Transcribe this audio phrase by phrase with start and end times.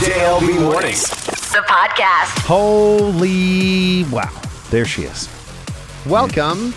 [0.00, 1.02] JLB Mornings.
[1.52, 2.38] The podcast.
[2.46, 4.30] Holy wow.
[4.70, 5.28] There she is.
[6.06, 6.72] Welcome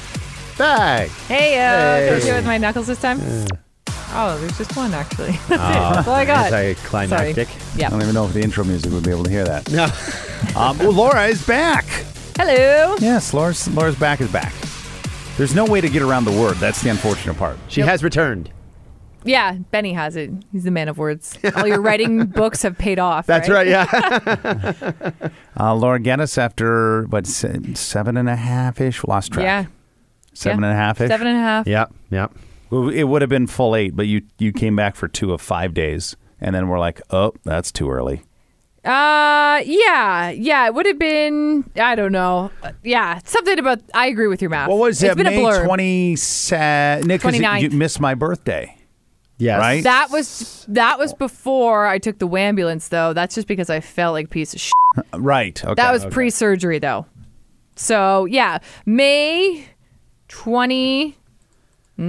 [0.57, 1.07] back.
[1.29, 2.07] Hey, uh, Hey.
[2.09, 3.20] can I do it with my knuckles this time?
[4.15, 5.31] Oh, there's just one actually.
[5.47, 5.57] That's it.
[5.57, 6.51] That's all I got.
[6.51, 7.47] Anticlimactic.
[7.47, 7.62] Sorry.
[7.75, 7.88] I Yeah.
[7.88, 9.71] I don't even know if the intro music would be able to hear that.
[9.71, 9.87] No.
[10.60, 11.85] Um, well, Laura is back.
[12.37, 12.96] Hello.
[12.99, 14.53] Yes, Laura's, Laura's back is back.
[15.37, 16.58] There's no way to get around the word.
[16.58, 17.58] That's the unfortunate part.
[17.70, 18.52] She has returned.
[19.26, 20.31] Yeah, Benny has it.
[20.52, 21.38] He's the man of words.
[21.55, 23.26] All your writing books have paid off.
[23.26, 25.12] That's right, yeah.
[25.59, 29.04] Uh, Laura, get us after, what, seven and a half ish?
[29.04, 29.44] Lost track.
[29.44, 29.66] Yeah.
[30.34, 30.70] Seven yeah.
[30.70, 31.09] and a half ish?
[31.09, 31.68] Seven and a half.
[31.68, 32.27] yeah, yeah.
[32.72, 35.41] Well, It would have been full eight, but you, you came back for two of
[35.41, 36.16] five days.
[36.41, 38.24] And then we're like, oh, that's too early.
[38.84, 40.66] Uh, yeah, yeah.
[40.66, 41.70] It would have been.
[41.77, 42.52] I don't know.
[42.63, 43.80] Uh, Yeah, something about.
[43.94, 44.68] I agree with your math.
[44.68, 45.16] What was It's it?
[45.16, 45.63] been May a blur.
[45.66, 47.08] 27?
[47.08, 47.62] Nick, 'cause you- 29th.
[47.62, 48.76] you missed my birthday.
[49.44, 49.60] Yes.
[49.60, 49.84] Right?
[49.84, 53.14] That was that was before I took the ambulance, though.
[53.14, 54.74] That's just because I felt like a piece of shit.
[55.14, 55.64] Right.
[55.64, 55.74] Okay.
[55.74, 56.14] That was okay.
[56.14, 57.08] pre-surgery, though.
[57.76, 59.68] So yeah, May
[60.27, 61.18] twenty.
[62.00, 62.04] I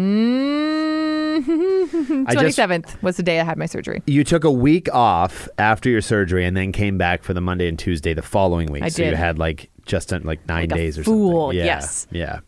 [2.39, 4.03] just, seventh was the day I had my surgery.
[4.07, 7.69] you took a week off after your surgery and then came back for the Monday
[7.69, 8.83] and Tuesday the following week.
[8.83, 9.19] I so you did.
[9.19, 11.59] had like just uh, like nine Like a days or fool, something.
[11.59, 12.07] Yeah, yes.
[12.11, 12.41] Yeah.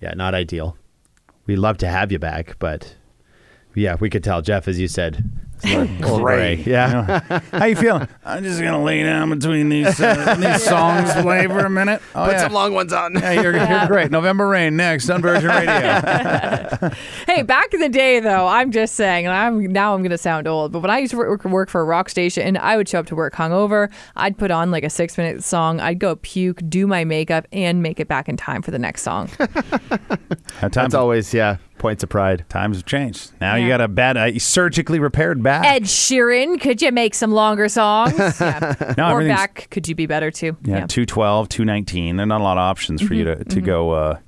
[0.00, 0.76] Yeah, not ideal.
[1.46, 2.94] We love to have you back, but
[3.74, 5.24] yeah, we could tell Jeff, as you said,
[5.60, 6.54] it's a little Gray.
[6.62, 6.72] gray.
[6.72, 7.20] Yeah.
[7.50, 8.06] How you feeling?
[8.24, 12.00] I'm just gonna lay down between these uh, these songs, play for a minute.
[12.14, 12.42] Oh, Put yeah.
[12.44, 13.14] some long ones on.
[13.14, 14.12] Yeah, you're, you're great.
[14.12, 16.90] November Rain next on Virgin Radio.
[17.26, 20.46] Hey, back in the day, though, I'm just saying, and I'm now I'm gonna sound
[20.46, 23.00] old, but when I used to work, work for a rock station, I would show
[23.00, 23.90] up to work hungover.
[24.16, 25.80] I'd put on like a six minute song.
[25.80, 29.02] I'd go puke, do my makeup, and make it back in time for the next
[29.02, 29.28] song.
[30.58, 32.44] How times, That's always, yeah, points of pride.
[32.48, 33.32] times have changed.
[33.40, 33.68] Now you Yeah.
[33.78, 35.64] got a bad, uh, surgically repaired back.
[35.64, 38.14] Ed Sheeran, could you make some longer songs?
[38.40, 38.74] Yeah.
[38.96, 40.56] No, or everything's- back, could you be better too?
[40.64, 42.16] yeah, 212, 219.
[42.16, 43.90] There are not a lot of options for you to, Mm-hmm, to go.
[43.90, 44.18] Uh,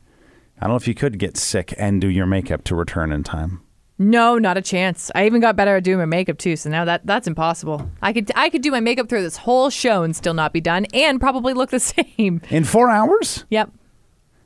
[0.59, 3.23] I don't know if you could get sick and do your makeup to return in
[3.25, 3.61] time.
[3.99, 5.11] No, not a chance.
[5.15, 7.91] I even got better at doing my makeup too, so now that that's impossible.
[8.01, 10.61] I could I could do my makeup through this whole show and still not be
[10.63, 11.81] done, and probably look the
[12.19, 12.41] same.
[12.49, 13.45] In four hours?
[13.51, 13.71] Yep.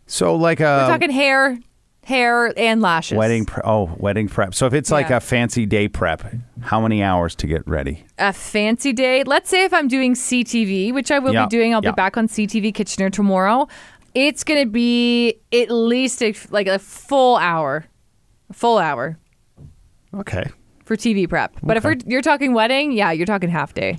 [0.06, 1.56] So, like a We're talking hair,
[2.04, 3.16] hair, and lashes.
[3.16, 3.44] wedding.
[3.46, 4.54] Pre- oh, wedding prep.
[4.54, 5.16] So, if it's like Yeah.
[5.16, 6.22] a fancy day prep,
[6.60, 8.04] how many hours to get ready?
[8.18, 9.24] a fancy day.
[9.24, 11.90] Let's say if I'm doing CTV, which I will Yeah, be doing, I'll yeah.
[11.90, 13.66] be back on CTV Kitchener tomorrow.
[14.14, 17.84] It's gonna be at least a, like a full hour,
[18.50, 19.18] a full hour
[20.14, 20.44] Okay.
[20.84, 21.56] for TV prep.
[21.62, 23.98] But if we're, you're talking wedding, yeah, you're talking half day.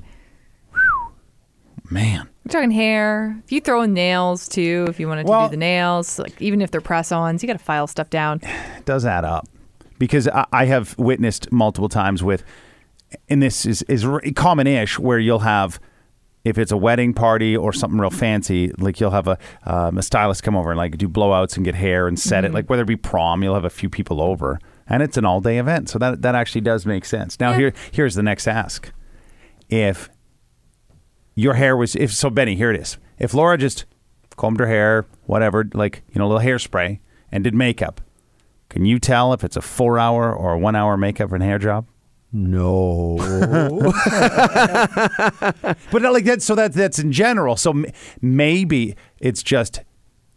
[1.91, 2.27] Man.
[2.45, 3.35] We're talking hair.
[3.45, 6.39] If you throw in nails too, if you wanted to Well- do the nails, like
[6.41, 8.41] even if they're press-ons, you got to file stuff down.
[8.77, 9.47] It does add up
[9.97, 12.43] because I, I have witnessed multiple times with,
[13.29, 15.79] and this is is r- common-ish where you'll have.
[16.43, 20.03] If it's a wedding party or something real fancy, like you'll have a um, a
[20.03, 22.53] stylist come over and like do blowouts and get hair and set it.
[22.53, 25.41] Like whether it be prom, you'll have a few people over, and it's an all
[25.41, 25.89] day event.
[25.89, 27.39] So that that actually does make sense.
[27.39, 27.57] Now Yeah.
[27.57, 28.91] here here's the next ask:
[29.69, 30.07] If
[31.35, 32.97] your hair was if so, Benny, here it is.
[33.19, 33.85] If Laura just
[34.37, 36.99] combed her hair, whatever, like you know, a little hairspray,
[37.31, 38.01] and did makeup,
[38.69, 41.59] can you tell if it's a four hour or a one hour makeup and hair
[41.59, 41.87] job?
[42.31, 43.15] No.
[45.91, 46.41] But not like that.
[46.41, 47.55] So that that's in general.
[47.55, 47.85] So m-
[48.21, 49.81] maybe it's just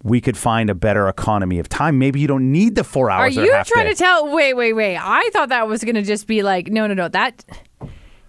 [0.04, 1.98] we could find a better economy of time.
[1.98, 3.36] Maybe you don't need the four Are hours.
[3.36, 3.92] or you half trying day.
[3.94, 4.32] to tell?
[4.32, 4.97] Wait, wait, wait.
[4.97, 7.09] I thought that was going to just be like, no, no, no.
[7.09, 7.44] That,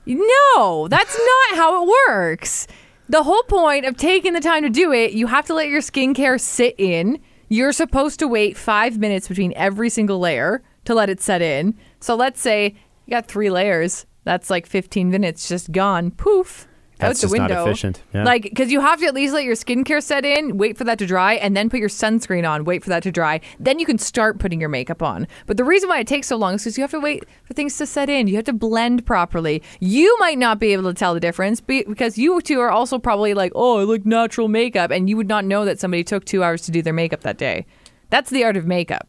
[0.06, 2.68] no, that's not how it works.
[3.10, 5.82] The whole point of taking the time to do it, you have to let your
[5.82, 7.20] skincare sit in.
[7.48, 11.76] You're supposed to wait five minutes between every single layer to let it set in.
[12.00, 14.06] So let's say you got three layers.
[14.24, 16.12] That's like 15 minutes just gone.
[16.12, 16.68] Poof.
[17.00, 17.66] That's out the just not window.
[17.66, 18.02] efficient.
[18.14, 18.24] Yeah.
[18.24, 21.00] Like, because you have to at least let your skincare set in, wait for that
[21.00, 23.40] to dry, and then put your sunscreen on, wait for that to dry.
[23.60, 25.28] Then you can start putting your makeup on.
[25.48, 27.54] But the reason why it takes so long is because you have to wait for
[27.54, 28.28] things to set in.
[28.28, 29.64] You have to blend properly.
[29.80, 33.00] You might not be able to tell the difference be- because you two are also
[33.00, 36.26] probably like, oh, I look natural makeup, and you would not know that somebody took
[36.26, 37.66] two hours to do their makeup that day.
[38.10, 39.08] That's the art of makeup.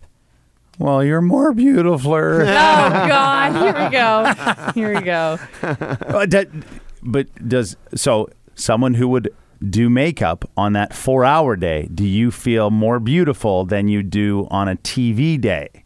[0.79, 2.15] Well, you're more beautiful.
[2.15, 3.53] Oh God!
[3.63, 4.73] Here we go.
[4.75, 5.39] Here we go.
[5.63, 6.49] Uh, that-
[7.03, 9.35] but does so someone who would
[9.69, 14.47] do makeup on that four hour day, do you feel more beautiful than you do
[14.51, 15.85] on a TV day?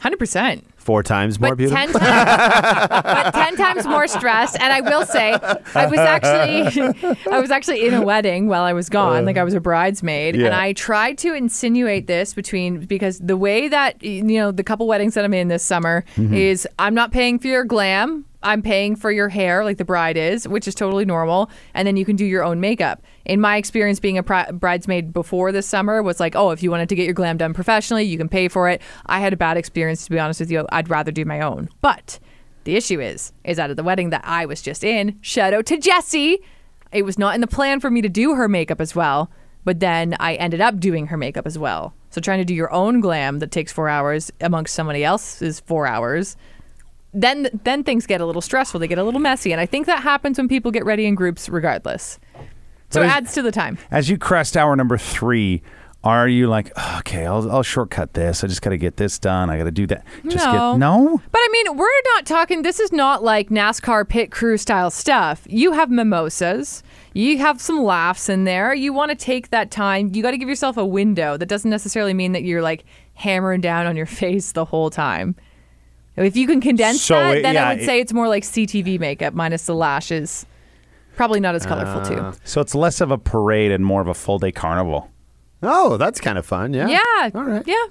[0.00, 0.66] Hundred percent.
[0.76, 1.78] Four times more but beautiful.
[1.78, 4.60] ten times, but ten times more stressed.
[4.60, 8.74] And I will say, I was actually, I was actually in a wedding while I
[8.74, 13.18] was gone, like I was a bridesmaid, and I tried to insinuate this between because
[13.18, 16.34] the way that you know the couple weddings that I'm in this summer mm-hmm.
[16.34, 18.26] is I'm not paying for your glam.
[18.44, 21.96] I'm paying for your hair, like the bride is, which is totally normal, and then
[21.96, 23.02] you can do your own makeup.
[23.24, 26.90] In my experience, being a bridesmaid before this summer was like, oh, if you wanted
[26.90, 28.82] to get your glam done professionally, you can pay for it.
[29.06, 30.66] I had a bad experience, to be honest with you.
[30.70, 31.70] I'd rather do my own.
[31.80, 32.18] But
[32.64, 35.66] the issue is, is that at the wedding that I was just in, shout out
[35.66, 36.40] to Jessie.
[36.92, 39.30] It was not in the plan for me to do her makeup as well,
[39.64, 41.94] but then I ended up doing her makeup as well.
[42.10, 45.86] So trying to do your own glam that takes four hours amongst somebody else's four
[45.86, 46.36] hours,
[47.14, 48.80] then then things get a little stressful.
[48.80, 51.14] They get a little messy, and I think that happens when people get ready in
[51.14, 52.18] groups, regardless.
[52.90, 53.78] So it adds to the time.
[53.90, 55.62] As you crest hour number three,
[56.04, 58.44] are you like, "Oh, okay, I'll, I'll shortcut this.
[58.44, 59.48] I just got to get this done.
[59.50, 60.04] I got to do that.
[60.28, 60.52] Just No.
[60.74, 61.20] get no.
[61.32, 65.44] But I mean, we're not talking, this is not like NASCAR pit crew style stuff.
[65.48, 66.82] You have mimosas,
[67.14, 68.74] you have some laughs in there.
[68.74, 70.10] You want to take that time.
[70.14, 71.36] You got to give yourself a window.
[71.36, 72.84] That doesn't necessarily mean that you're like
[73.14, 75.34] hammering down on your face the whole time.
[76.16, 78.28] If you can condense So, that, it- then yeah, I would it- say it's more
[78.28, 80.46] like CTV makeup minus the lashes.
[81.16, 82.20] Probably not as colorful, too.
[82.20, 85.10] Uh, so it's less of a parade and more of a full day carnival.
[85.62, 86.74] Oh, that's kind of fun.
[86.74, 86.88] Yeah.
[86.88, 87.30] Yeah.
[87.34, 87.62] All right.
[87.66, 87.84] Yeah.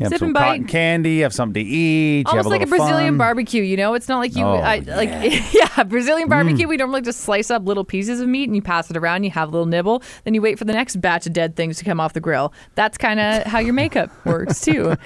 [0.00, 1.10] You have Sip some and cotton candy.
[1.16, 2.20] You have something to eat.
[2.20, 3.18] you have Almost like a little Brazilian fun.
[3.18, 3.92] barbecue, you know?
[3.92, 4.96] It's not like you, Oh, I, yeah.
[4.96, 5.10] like,
[5.52, 6.30] yeah, Brazilian Mm.
[6.30, 6.66] barbecue.
[6.66, 9.24] We normally just slice up little pieces of meat and you pass it around.
[9.24, 11.76] You have a little nibble, then you wait for the next batch of dead things
[11.78, 12.52] to come off the grill.
[12.76, 14.96] That's kind of how your makeup works too.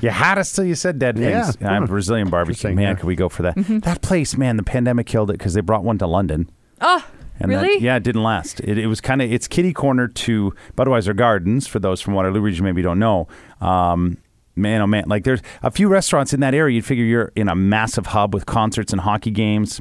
[0.00, 1.42] You had us till you said dead Yeah.
[1.44, 1.58] things.
[1.60, 2.52] Yeah, I'm Brazilian barbecue.
[2.52, 2.94] Interesting, Man, yeah.
[2.94, 3.56] could we go for that?
[3.56, 3.80] Mm-hmm.
[3.80, 6.48] That place, man, the pandemic killed it because they brought one to London.
[6.80, 7.04] Oh,
[7.40, 7.82] And that- really?
[7.82, 8.60] yeah, it didn't last.
[8.60, 12.40] It, it was kind of it's kitty corner to Budweiser Gardens for those from Waterloo
[12.40, 13.26] region maybe don't know.
[13.60, 14.18] Um,
[14.56, 16.76] man, oh man, like there's a few restaurants in that area.
[16.76, 19.80] You'd figure you're in a massive hub with concerts and hockey games.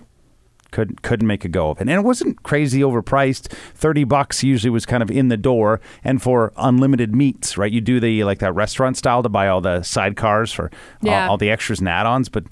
[0.71, 3.51] Couldn't couldn't make a go of it, and it wasn't crazy overpriced.
[3.75, 7.71] Thirty bucks usually was kind of in the door, and for unlimited meats, right?
[7.71, 10.71] You do the like that restaurant style to buy all the sidecars for
[11.03, 11.25] Yeah.
[11.25, 12.45] all, all the extras and add-ons, but.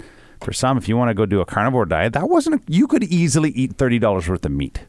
[0.43, 2.55] For some, if you want to go do a carnivore diet, that wasn't.
[2.55, 4.87] A, you could easily eat thirty dollars worth of meat.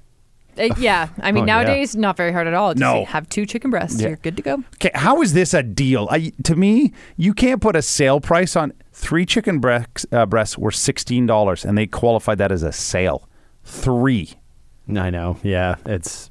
[0.59, 1.09] Uh, yeah.
[1.21, 1.55] I mean, Oh, yeah.
[1.63, 2.73] nowadays, not very hard at all.
[2.75, 3.05] Just No.
[3.07, 4.01] have two chicken breasts.
[4.01, 4.09] Yeah.
[4.09, 4.55] You're good to go.
[4.75, 6.09] Okay, how is this a deal?
[6.11, 10.05] I, to me, you can't put a sale price on three chicken breasts.
[10.13, 13.29] Uh, breasts were sixteen dollars, and they qualified that as a sale.
[13.65, 14.35] Three.
[14.95, 15.39] I know.
[15.43, 15.77] Yeah.
[15.87, 16.31] It's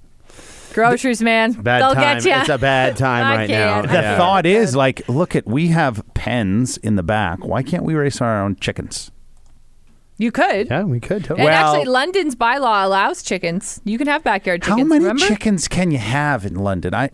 [0.74, 1.52] Groceries, man.
[1.54, 2.18] bad They'll time.
[2.20, 2.34] get you.
[2.34, 3.82] It's a bad time right now.
[3.82, 4.18] The Yeah.
[4.18, 7.44] thought is like, look at we have pens in the back.
[7.46, 9.12] Why can't we raise our own chickens?
[10.22, 10.68] You could.
[10.70, 11.18] Yeah, we could.
[11.18, 11.46] And Totally.
[11.46, 13.82] Well- actually, London's bylaw allows chickens.
[13.84, 14.80] You can have backyard chickens.
[14.80, 15.26] how many remember?
[15.26, 16.94] chickens can you have in London?
[16.94, 17.10] I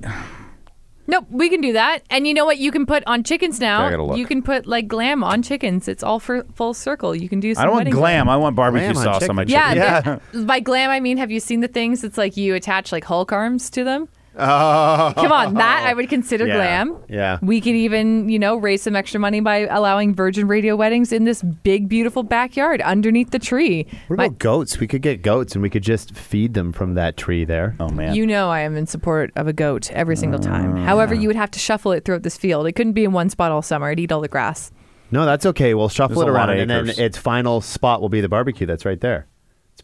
[1.09, 2.00] Nope, we can do that.
[2.09, 2.57] And you know what?
[2.57, 3.86] You can put on chickens now.
[3.86, 4.18] I gotta look.
[4.18, 5.88] You can put like glam on chickens.
[5.88, 7.15] It's all for full circle.
[7.15, 7.54] You can do.
[7.54, 8.27] Some I don't want wedding glam.
[8.27, 9.62] I want barbecue Glam sauce on my chicken.
[9.62, 9.77] chicken.
[9.77, 10.19] Yeah, Yeah.
[10.33, 12.04] they- by glam I mean, have you seen the things?
[12.04, 14.09] It's like you attach like Hulk arms to them.
[14.38, 15.13] Oh.
[15.16, 16.56] Come on, that I would consider Yeah.
[16.56, 16.98] glam.
[17.10, 17.39] Yeah.
[17.42, 21.24] We could even, you know, raise some extra money by allowing Virgin Radio weddings in
[21.24, 23.88] this big, beautiful backyard underneath the tree.
[24.07, 24.80] What My- about goats?
[24.80, 27.75] We could get goats and we could just feed them from that tree there.
[27.80, 28.16] Oh man.
[28.16, 30.75] You know I am in support of a goat every single time.
[30.75, 30.83] Mm.
[30.86, 32.68] However, you would have to shuffle it throughout this field.
[32.68, 33.88] It couldn't be in one spot all summer.
[33.90, 34.72] It'd eat all the grass.
[35.10, 35.74] No, that's okay.
[35.74, 38.83] We'll shuffle There's it around, and then its final spot will be the barbecue that's
[38.86, 39.25] right there.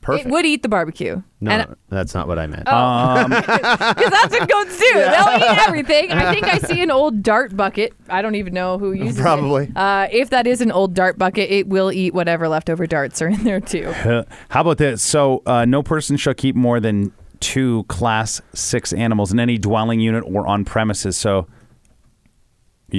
[0.03, 0.27] It's perfect.
[0.27, 1.21] It would eat the barbecue.
[1.41, 2.63] no, And- that's not what I meant.
[2.67, 3.25] Oh.
[3.93, 4.93] Because that's what goats do.
[4.93, 6.11] They'll eat everything.
[6.11, 7.93] I think I see an old dart bucket.
[8.09, 9.21] I don't even know who uses it.
[9.21, 9.65] Probably.
[9.65, 9.77] it.
[9.77, 13.27] Uh, if that is an old dart bucket, it will eat whatever leftover darts are
[13.29, 13.93] in there too.
[14.03, 15.01] Uh, How about this?
[15.01, 19.99] So, uh, no person shall keep more than two class six animals in any dwelling
[19.99, 21.15] unit or on premises.
[21.17, 21.47] So,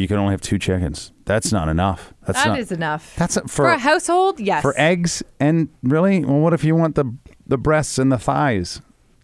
[0.01, 1.13] you can only have two chickens.
[1.25, 2.13] That's not enough.
[2.27, 2.59] That's That not.
[2.59, 3.15] is enough.
[3.17, 4.63] That's a, for For a household, yes.
[4.63, 6.25] for eggs and really.
[6.25, 7.05] Well, what if you want the
[7.47, 8.81] the breasts and the thighs?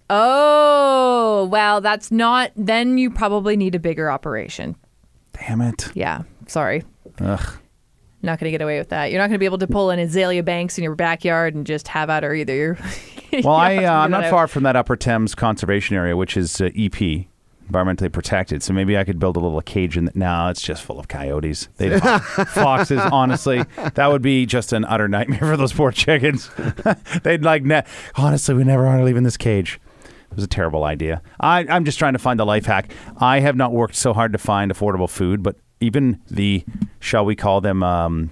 [0.08, 2.52] Oh, well, that's not.
[2.56, 4.76] Then you probably need a bigger operation.
[5.32, 5.90] Damn it!
[5.94, 6.84] Yeah, sorry.
[7.20, 7.58] Ugh.
[8.22, 9.10] Not going to get away with that.
[9.10, 11.66] You're not going to be able to pull an Azealia Banks in your backyard and
[11.66, 12.54] just have at her either.
[12.54, 12.78] You're,
[13.44, 16.16] Well, I You'll have to uh, I'm not far from that Upper Thames conservation area,
[16.16, 17.26] which is uh, EP,
[17.70, 18.62] environmentally protected.
[18.62, 20.06] So maybe I could build a little cage in.
[20.06, 21.68] The, no, it's just full of coyotes.
[21.76, 21.98] They
[22.54, 23.00] foxes.
[23.12, 26.50] Honestly, that would be just an utter nightmare for those poor chickens.
[27.22, 27.64] They'd like.
[27.64, 27.84] Ne-
[28.16, 29.80] honestly, we never want to leave in this cage.
[30.30, 31.22] It was a terrible idea.
[31.40, 32.92] I, I'm just trying to find a life hack.
[33.18, 36.64] I have not worked so hard to find affordable food, but even the,
[37.00, 38.30] shall we call them, um,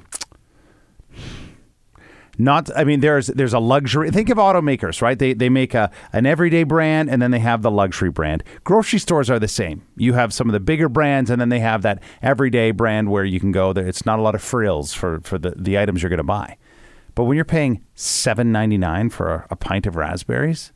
[2.38, 5.18] not i mean there's there's a luxury think of automakers right?
[5.18, 8.42] They they make a an everyday brand and then they have the luxury brand.
[8.64, 9.82] Grocery stores are the same.
[9.96, 13.24] You have some of the bigger brands and then they have that everyday brand where
[13.24, 13.86] you can go there.
[13.86, 16.56] It's not a lot of frills for for the the items you're going to buy.
[17.14, 20.72] But when you're paying 7.99 for a, a pint of raspberries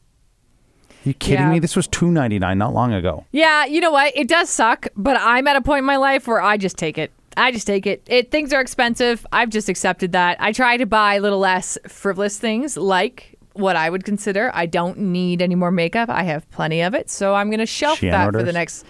[1.04, 1.50] are you kidding Yeah.
[1.50, 3.25] me this was 2.99 not long ago.
[3.33, 4.12] Yeah, you know what?
[4.16, 6.99] It does suck, but I'm at a point in my life where I just take
[6.99, 7.11] it.
[7.36, 8.02] I just take it.
[8.06, 9.26] It things are expensive.
[9.32, 10.36] I've just accepted that.
[10.40, 14.66] I try to buy a little less frivolous things like what I would consider I
[14.66, 16.08] don't need any more makeup.
[16.08, 18.84] I have plenty of it, so I'm going to shelf Shein that for the next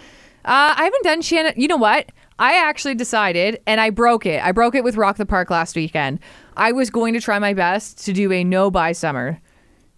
[0.45, 1.53] uh, I haven't done Shannon.
[1.55, 2.11] You know what?
[2.37, 4.43] I actually decided, and I broke it.
[4.43, 6.19] I broke it with Rock the Park last weekend.
[6.57, 9.39] I was going to try my best to do a no buy summer,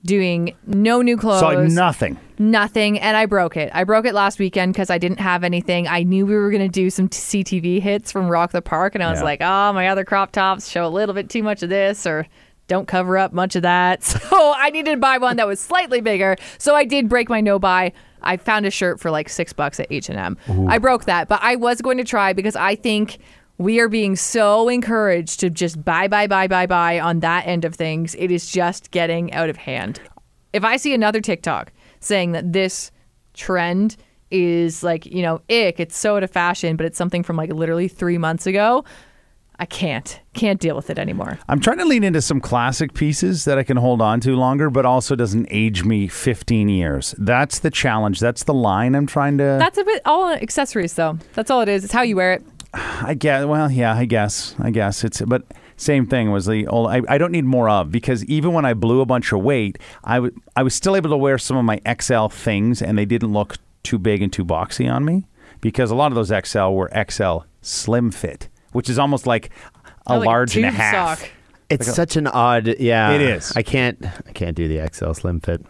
[0.05, 2.17] doing no new clothes, So like nothing.
[2.37, 3.71] nothing, and I broke it.
[3.73, 5.87] I broke it last weekend because I didn't have anything.
[5.87, 9.03] I knew we were going to do some CTV hits from Rock the Park, and
[9.03, 9.25] I was Yeah.
[9.25, 12.27] like, oh, my other crop tops show a little bit too much of this, or
[12.67, 14.03] don't cover up much of that.
[14.35, 16.35] So I needed to buy one that was slightly bigger.
[16.57, 17.93] So I did break my no buy.
[18.21, 20.37] I found a shirt for like six bucks at H and M.
[20.67, 23.19] I broke that, but I was going to try because I think
[23.57, 27.65] we are being so encouraged to just buy, buy, buy, buy, buy on that end
[27.65, 28.15] of things.
[28.15, 29.99] It is just getting out of hand.
[30.53, 32.91] If I see another TikTok saying that this
[33.33, 33.95] trend
[34.31, 37.51] is like, you know, ick, it's so out of fashion, but it's something from like
[37.51, 38.83] literally three months ago,
[39.57, 41.39] I can't, can't deal with it anymore.
[41.47, 44.69] I'm trying to lean into some classic pieces that I can hold on to longer,
[44.69, 47.15] but also doesn't age me 15 years.
[47.17, 48.19] That's the challenge.
[48.19, 49.55] That's the line I'm trying to.
[49.59, 51.17] That's a bit all accessories though.
[51.35, 51.85] That's all it is.
[51.85, 52.43] It's how you wear it.
[52.75, 53.45] I guess.
[53.45, 54.55] Well, yeah, I guess.
[54.59, 55.21] I guess it's.
[55.21, 55.43] But
[55.77, 56.89] same thing was the old.
[56.89, 59.77] I, I don't need more of because even when I blew a bunch of weight,
[60.03, 63.05] I w- I was still able to wear some of my XL things, and they
[63.05, 65.25] didn't look too big and too boxy on me
[65.61, 69.49] because a lot of those XL were XL slim fit, which is almost like
[70.07, 71.19] a Or like large and a half.
[71.19, 71.29] sock.
[71.69, 73.11] It's such an odd, yeah.
[73.13, 73.51] It is.
[73.55, 75.65] I can't, I can't do the XL slim fit.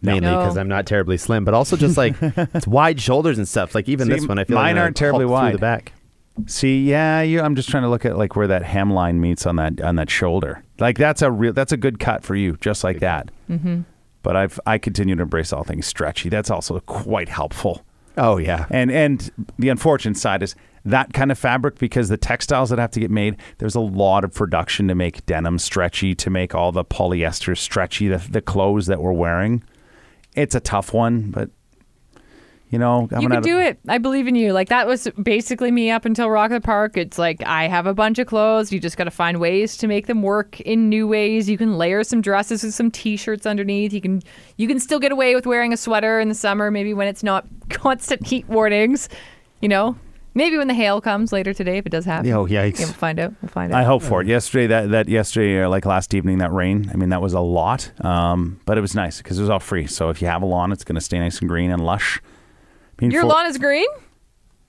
[0.00, 0.38] Mainly No.
[0.38, 3.74] because I'm not terribly slim, but also just like it's wide shoulders and stuff.
[3.74, 5.50] Like even See, this one, I feel mine I'm aren't terribly wide.
[5.50, 5.92] through the back.
[6.46, 9.56] See, yeah, you, I'm just trying to look at like where that hemline meets on
[9.56, 10.62] that on that shoulder.
[10.78, 13.30] Like that's a real that's a good cut for you, just like that.
[13.48, 13.82] Mm-hmm.
[14.22, 16.28] But I've I continue to embrace all things stretchy.
[16.28, 17.84] That's also quite helpful.
[18.16, 20.54] Oh yeah, And and the unfortunate side is
[20.84, 24.24] that kind of fabric because the textiles that have to get made, there's a lot
[24.24, 28.86] of production to make denim stretchy, to make all the polyester stretchy, the the clothes
[28.86, 29.62] that we're wearing.
[30.34, 31.50] It's a tough one, but
[32.70, 33.78] you know, I'm you can do it.
[33.88, 34.52] I believe in you.
[34.52, 36.96] Like that was basically me up until Rock the Park.
[36.96, 38.70] It's like I have a bunch of clothes.
[38.70, 41.48] You just got to find ways to make them work in new ways.
[41.48, 43.92] You can layer some dresses with some t-shirts underneath.
[43.92, 44.22] You can
[44.56, 47.22] you can still get away with wearing a sweater in the summer, maybe when it's
[47.22, 49.08] not constant heat warnings.
[49.60, 49.96] You know,
[50.34, 52.30] maybe when the hail comes later today, if it does happen.
[52.32, 52.80] Oh, yikes.
[52.80, 53.34] Yeah, we'll find out.
[53.40, 53.80] We'll find out.
[53.80, 54.26] I hope for it.
[54.26, 56.90] Yesterday, that that yesterday, uh, like last evening, that rain.
[56.92, 59.58] I mean, that was a lot, um, but it was nice because it was all
[59.58, 59.86] free.
[59.86, 62.20] So if you have a lawn, it's going to stay nice and green and lush.
[62.98, 63.86] I mean, Your for- lawn is green.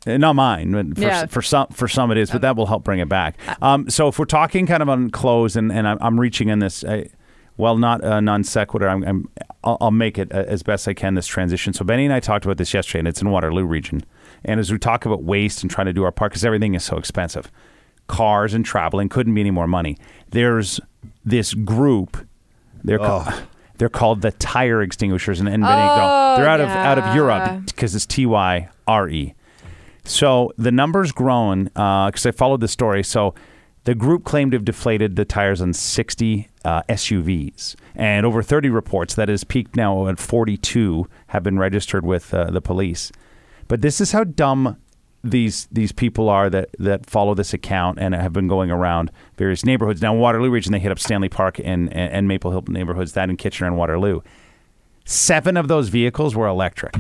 [0.08, 1.26] uh, Not mine, but for, Yeah.
[1.26, 3.38] for some for some it is, but that will help bring it back.
[3.62, 6.60] Um, so if we're talking kind of on clothes, and, and I'm, I'm reaching in
[6.60, 7.06] this, uh,
[7.58, 8.88] well, not a non sequitur.
[8.88, 9.30] I'm, I'm
[9.64, 11.74] I'll, I'll make it uh, as best I can this transition.
[11.74, 14.04] So Benny and I talked about this yesterday, and it's in Waterloo region.
[14.46, 16.84] And as we talk about waste and trying to do our part, because everything is
[16.86, 17.52] so expensive,
[18.08, 19.98] cars and traveling couldn't be any more money.
[20.30, 20.80] There's
[21.26, 22.26] this group.
[22.84, 23.28] They're called.
[23.80, 27.16] They're called the Tyre Extinguishers, and, and Benny, Oh, they're out of out of.
[27.16, 29.34] Europe because it's T Y R E.
[30.04, 33.04] So the number's grown because I followed the story.
[33.04, 33.34] So
[33.86, 38.70] the group claimed to have deflated the tires on 60 uh, SUVs, and over 30
[38.70, 43.12] reports that has peaked now at 42 have been registered with uh, the police.
[43.68, 44.78] But this is how dumb
[45.24, 49.66] these these people are that that follow this account and have been going around various
[49.66, 50.02] neighborhoods.
[50.02, 53.14] Now, Waterloo region, they hit up Stanley Park and, and, and Maple Hill neighborhoods.
[53.14, 54.22] That in Kitchener and Waterloo.
[55.06, 56.96] Seven of those vehicles were electric.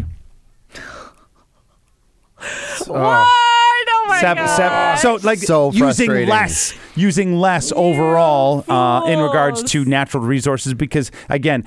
[2.87, 3.27] What?
[3.91, 4.55] Oh my seven, god.
[4.55, 4.97] seven.
[4.97, 10.73] So like So using less, using less overall uh, in regards to natural resources.
[10.73, 11.65] Because again,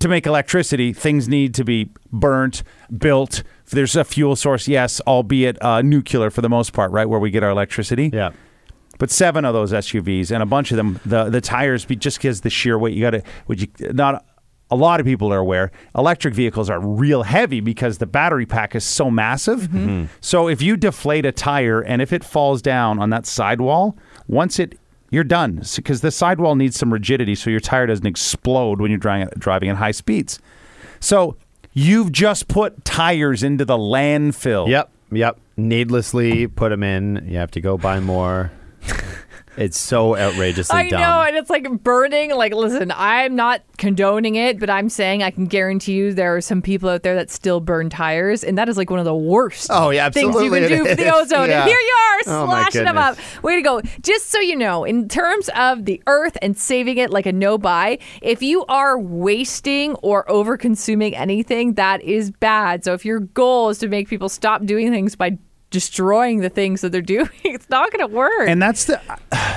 [0.00, 2.62] to make electricity, things need to be burnt,
[2.96, 3.42] built.
[3.70, 7.30] There's a fuel source, yes, albeit uh, nuclear for the most part, right, where we
[7.30, 8.10] get our electricity.
[8.12, 8.30] yeah.
[8.98, 12.18] But seven of those SUVs and a bunch of them, the the tires, be just
[12.18, 13.22] because the sheer weight, you got to.
[13.46, 14.24] Would you not?
[14.70, 18.74] A lot of people are aware electric vehicles are real heavy because the battery pack
[18.74, 19.68] is so massive.
[20.20, 23.96] So if you deflate a tire and if it falls down on that sidewall,
[24.26, 24.78] once it
[25.10, 28.98] you're done because the sidewall needs some rigidity so your tire doesn't explode when you're
[28.98, 30.38] driving driving at high speeds.
[31.00, 31.36] So
[31.78, 34.68] you've just put tires into the landfill.
[34.68, 34.90] Yep.
[35.12, 35.40] Yep.
[35.56, 37.26] Needlessly put them in.
[37.28, 38.50] You have to go buy more.
[39.60, 41.00] it's so outrageously I dumb.
[41.00, 42.34] know, and it's like burning.
[42.34, 46.40] Like, listen, I'm not condoning it, but I'm saying I can guarantee you there are
[46.40, 49.14] some people out there that still burn tires, and that is like one of the
[49.14, 51.12] worst Oh, yeah, things you absolutely can do for the is.
[51.32, 51.48] ozone.
[51.48, 51.60] Yeah.
[51.62, 53.16] And here you are Oh, my slashing them up.
[53.16, 53.42] goodness.
[53.42, 53.80] Way to go.
[54.02, 57.58] Just so you know, in terms of the earth and saving it like a no
[57.58, 62.84] buy, if you are wasting or over consuming anything, that is bad.
[62.84, 65.38] So if your goal is to make people stop doing things by
[65.70, 67.28] destroying the things that they're doing.
[67.44, 68.48] It's not going to work.
[68.48, 69.00] And that's the.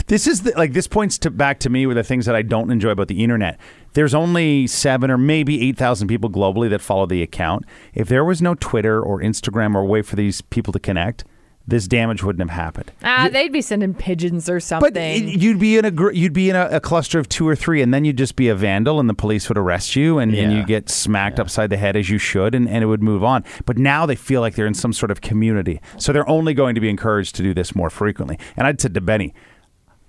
[0.07, 0.73] This is the like.
[0.73, 3.23] This points to back to me with the things that I don't enjoy about the
[3.23, 3.59] internet.
[3.93, 7.65] There's only seven or maybe eight thousand people globally that follow the account.
[7.93, 11.25] If there was no Twitter or Instagram or way for these people to connect,
[11.67, 12.91] this damage wouldn't have happened.
[13.03, 14.91] ah, they'd be sending pigeons or something.
[14.93, 17.55] But it- you'd be in a you'd be in a, a cluster of two or
[17.55, 20.33] three, and then you'd just be a vandal, and the police would arrest you, and,
[20.33, 23.23] and you get smacked upside the head as you should, and, and it would move
[23.23, 23.43] on.
[23.65, 26.75] But now they feel like they're in some sort of community, so they're only going
[26.75, 28.37] to be encouraged to do this more frequently.
[28.57, 29.33] And I'd said to Benny,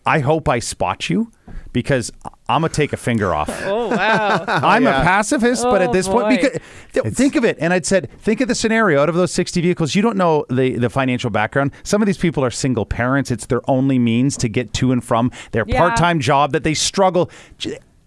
[0.04, 1.30] I hope I spot you
[1.73, 2.11] because
[2.49, 3.49] I'm gonna take a finger off.
[3.64, 4.44] oh wow.
[4.49, 6.59] Oh, I'm a pacifist, but Oh, at this point, oh, because
[6.92, 9.00] th- think of it, and I'd said, think of the scenario.
[9.00, 11.73] Out of those 60 vehicles, you don't know the the financial background.
[11.82, 15.02] Some of these people are single parents; it's their only means to get to and
[15.04, 15.78] from their Yeah.
[15.78, 17.30] part time job that they struggle.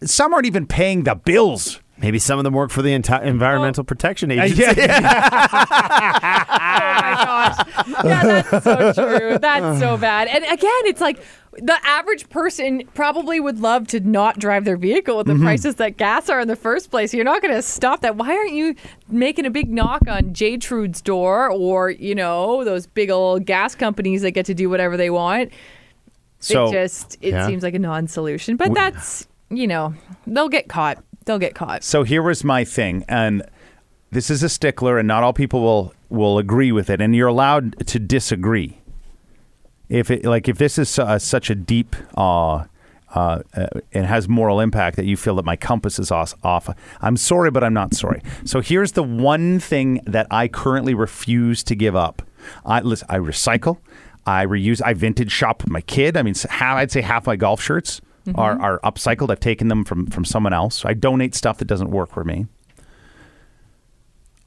[0.04, 1.82] Some aren't even paying the bills.
[1.98, 3.86] Maybe some of them work for the enti- Environmental oh.
[3.86, 4.82] Protection uh, Agency.
[6.78, 7.58] Oh my gosh.
[8.04, 9.38] Yeah, that's so true.
[9.40, 10.28] That's so bad.
[10.28, 11.20] And again, it's like
[11.58, 15.44] the average person probably would love to not drive their vehicle with the mm-hmm.
[15.44, 17.14] prices that gas are in the first place.
[17.14, 18.16] You're not going to stop that.
[18.18, 18.76] Why aren't you
[19.08, 23.76] making a big knock on J Trude's door or, you know, those big old gas
[23.76, 25.52] companies that get to do whatever they want?
[26.40, 27.48] So it just it Yeah.
[27.48, 28.58] seems like a non-solution.
[28.58, 29.94] But that's, you know,
[30.28, 31.04] they'll get caught.
[31.26, 31.84] They'll get caught.
[31.84, 33.42] So here was my thing, and
[34.12, 37.28] this is a stickler, and not all people will will agree with it, and you're
[37.28, 38.80] allowed to disagree.
[39.90, 42.66] If it like if this is uh, such a deep uh,
[43.14, 46.70] uh, uh, and has moral impact that you feel that my compass is off, off,
[47.02, 48.22] I'm sorry, but I'm not sorry.
[48.44, 52.22] So here's the one thing that I currently refuse to give up.
[52.66, 53.08] I listen.
[53.10, 53.78] I recycle.
[54.26, 54.82] I reuse.
[54.84, 56.18] I vintage shop with my kid.
[56.18, 58.02] I mean, half, I'd say half my golf shirts
[58.34, 59.30] are, are upcycled.
[59.30, 60.84] I've taken them from from someone else.
[60.84, 62.48] I donate stuff that doesn't work for me.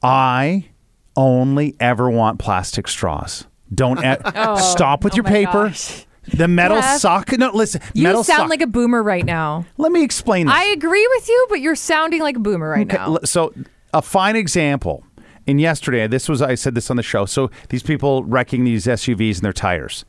[0.03, 0.69] I
[1.15, 3.45] only ever want plastic straws.
[3.73, 5.67] Don't e- stop with oh your paper.
[5.69, 6.05] gosh.
[6.33, 7.31] The metal Jeff, suck.
[7.37, 7.81] No, listen.
[7.93, 9.65] You metal sound like a boomer right now.
[9.77, 10.55] Let me explain this.
[10.55, 13.17] I agree with you, but you're sounding like a boomer right Okay, now.
[13.23, 13.53] So
[13.93, 15.03] a fine example.
[15.47, 17.25] And yesterday, this was I said this on the show.
[17.25, 20.05] So these people wrecking these SUVs and their tires.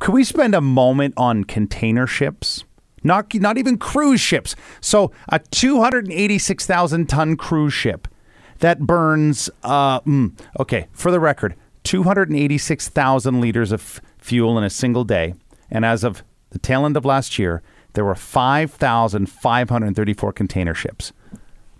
[0.00, 2.64] Could we spend a moment on container ships?
[3.02, 4.54] Not not even cruise ships.
[4.80, 8.08] So a 286,000 ton cruise ship
[8.58, 9.48] that burns.
[9.62, 15.34] Uh, mm, okay, for the record, 286,000 liters of f- fuel in a single day.
[15.70, 17.62] And as of the tail end of last year,
[17.94, 21.12] there were 5,534 container ships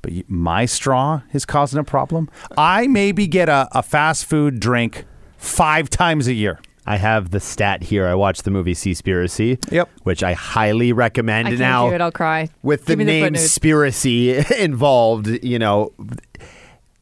[0.02, 2.28] but y- my straw is causing a problem.
[2.58, 5.04] I maybe get a, a fast food drink
[5.38, 6.58] five times a year.
[6.84, 8.08] I have the stat here.
[8.08, 9.64] I watched the movie Seaspiracy.
[9.70, 9.88] Yep.
[10.02, 11.88] Which I highly recommend I can't now.
[11.88, 12.00] do it.
[12.00, 12.48] I'll cry.
[12.64, 13.56] with the Give me name footnotes.
[13.56, 15.92] Spiracy involved, you know,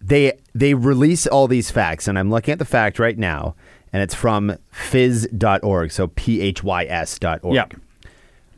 [0.01, 3.55] they they release all these facts, and I'm looking at the fact right now,
[3.93, 7.55] and it's from phys.org, so P H Y S dot org.
[7.55, 7.67] Yeah.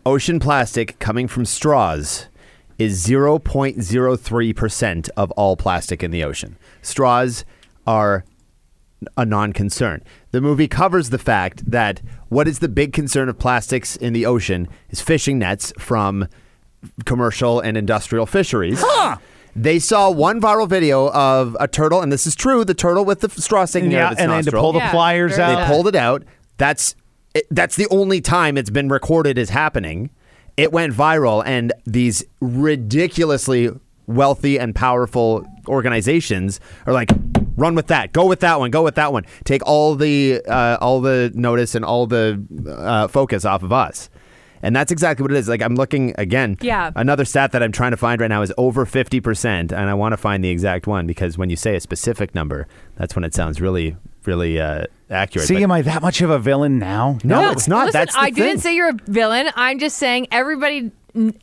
[0.04, 2.26] Ocean plastic coming from straws
[2.78, 6.56] is 0.03% of all plastic in the ocean.
[6.80, 7.44] Straws
[7.86, 8.24] are
[9.16, 10.02] a non concern.
[10.32, 14.26] The movie covers the fact that what is the big concern of plastics in the
[14.26, 16.28] ocean is fishing nets from
[17.04, 18.82] commercial and industrial fisheries.
[19.54, 23.20] They saw one viral video of a turtle, and this is true the turtle with
[23.20, 24.62] the f- straw sticking out Yeah, of its and then to nostril.
[24.62, 25.60] pull the Yeah, pliers very out.
[25.60, 26.22] They pulled it out.
[26.56, 26.96] That's
[27.34, 30.10] it, that's the only time it's been recorded as happening.
[30.56, 33.70] It went viral, and these ridiculously
[34.06, 37.10] wealthy and powerful organizations are like,
[37.56, 38.12] "Run with that.
[38.12, 38.70] Go with that one.
[38.70, 39.24] Go with that one.
[39.44, 44.08] Take all the uh, all the notice and all the uh, focus off of us."
[44.62, 45.48] And that's exactly what it is.
[45.48, 46.56] Like I'm looking again.
[46.60, 46.90] Yeah.
[46.94, 50.12] Another stat that I'm trying to find right now is over 50%, and I want
[50.12, 53.34] to find the exact one because when you say a specific number, that's when it
[53.34, 55.48] sounds really, really uh, accurate.
[55.48, 57.18] See, But- am I that much of a villain now?
[57.24, 57.86] no, it's not.
[57.86, 58.34] Listen, That's the I thing.
[58.34, 59.48] didn't say you're a villain.
[59.56, 60.92] I'm just saying everybody.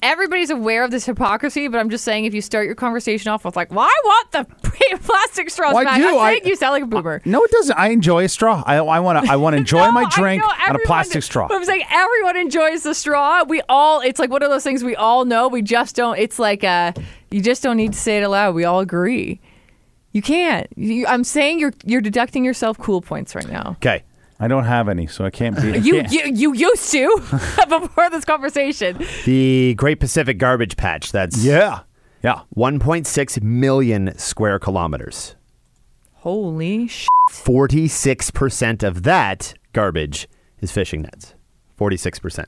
[0.02, 3.46] Everybody's aware of this hypocrisy, but I'm just saying if you start your conversation off
[3.46, 4.46] with like, "Well, I want the
[5.04, 6.08] plastic straws Well, I back," do.
[6.08, 7.22] I'm I- saying you sound like a boomer.
[7.24, 7.78] No, it doesn't.
[7.78, 8.64] I enjoy a straw.
[8.66, 9.32] I, I want to.
[9.32, 11.48] I want to enjoy No, my drink on a plastic straw.
[11.52, 13.44] I'm saying everyone enjoys the straw.
[13.44, 14.02] We all.
[14.02, 15.48] It's like one of those things we all know.
[15.48, 16.18] We just don't.
[16.18, 16.94] It's like uh,
[17.30, 18.56] you just don't need to say it aloud.
[18.56, 19.40] We all agree.
[20.14, 20.66] You can't.
[20.76, 23.74] You, I'm saying you're you're deducting yourself cool points right now.
[23.78, 24.04] Okay.
[24.40, 25.78] I don't have any, so I can't be.
[25.80, 26.12] You can't.
[26.12, 27.18] you, you used to
[27.70, 28.98] before this conversation.
[29.26, 31.12] The Great Pacific Garbage Patch.
[31.12, 31.82] That's yeah,
[32.24, 32.42] yeah.
[32.56, 35.36] 1.6 million square kilometers.
[36.14, 37.08] Holy sh!
[37.32, 40.28] 46% of that garbage
[40.62, 41.36] is fishing nets.
[41.80, 42.46] 46%.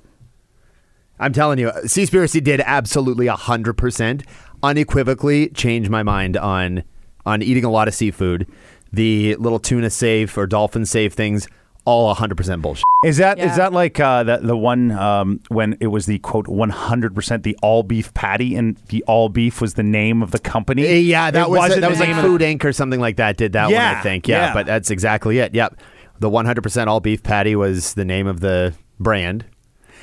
[1.19, 4.25] I'm telling you, Seaspiracy did absolutely 100%
[4.63, 6.83] unequivocally change my mind on
[7.25, 8.47] on eating a lot of seafood.
[8.91, 11.47] the little tuna safe or dolphin safe things,
[11.91, 12.83] all 100% bullshit.
[13.03, 13.55] Is that is Yeah.
[13.57, 17.41] that like uh, the the one um, when it was the quote one hundred percent
[17.43, 20.85] the all beef patty and the all beef was the name of the company?
[20.85, 22.63] Eh, Yeah, that It was wasn't that was the like name of the- Food Inc.
[22.63, 23.37] or something like that.
[23.37, 24.27] Did that one, Yeah, I think.
[24.27, 24.53] Yeah, yeah.
[24.53, 25.55] but that's exactly it.
[25.55, 25.77] Yep,
[26.19, 29.45] the 100% all beef patty was the name of the brand.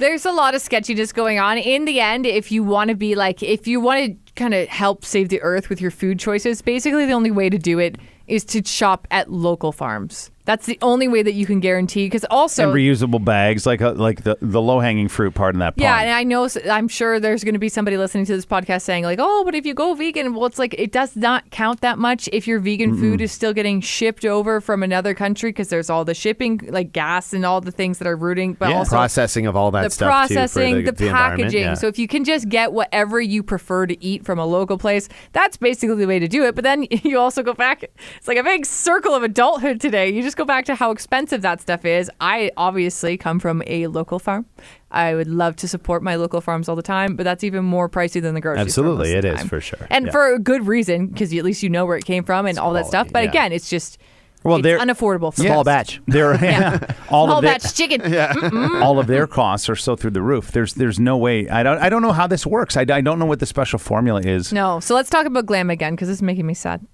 [0.00, 1.58] There's a lot of sketchiness going on.
[1.58, 4.66] In the end, if you want to be like, if you want to kind of
[4.68, 7.96] help save the earth with your food choices, basically the only way to do it
[8.28, 10.30] is to shop at local farms.
[10.48, 12.06] That's the only way that you can guarantee.
[12.06, 15.58] Because also, and reusable bags, like uh, like the, the low hanging fruit part in
[15.58, 15.74] that.
[15.76, 18.80] Yeah, and I know I'm sure there's going to be somebody listening to this podcast
[18.80, 21.82] saying like, "Oh, but if you go vegan, well, it's like it does not count
[21.82, 25.68] that much if your vegan food is still getting shipped over from another country because
[25.68, 28.78] there's all the shipping, like gas and all the things that are rooting, but Yeah.
[28.78, 31.60] also Processing of all that the stuff processing, too for the, the, packaging.
[31.60, 31.74] yeah.
[31.74, 35.10] So if you can just get whatever you prefer to eat from a local place,
[35.34, 36.54] that's basically the way to do it.
[36.54, 37.84] But then you also go back.
[38.16, 40.08] It's like a big circle of adulthood today.
[40.08, 42.10] You just go back to how expensive that stuff is.
[42.20, 44.46] I obviously come from a local farm.
[44.90, 47.88] I would love to support my local farms all the time, but that's even more
[47.90, 49.16] pricey than the grocery Absolutely, store.
[49.16, 49.86] most it the is for sure.
[49.90, 50.12] and Yeah.
[50.12, 52.72] for a good reason because at least you know where it came from and all
[52.72, 53.08] that stuff.
[53.12, 53.28] But yeah.
[53.30, 53.98] again, it's just
[54.44, 55.34] Well, it's they're- unaffordable.
[55.34, 55.66] For Small most.
[55.66, 56.00] batch.
[56.06, 56.32] They're
[57.10, 58.00] all Small of their, batch chicken.
[58.82, 60.52] all of their costs are so through the roof.
[60.52, 61.48] There's there's no way.
[61.48, 62.76] I don't I don't know how this works.
[62.76, 64.52] I, I don't know what the special formula is.
[64.52, 66.86] No, so let's talk about glam again because this is making me sad.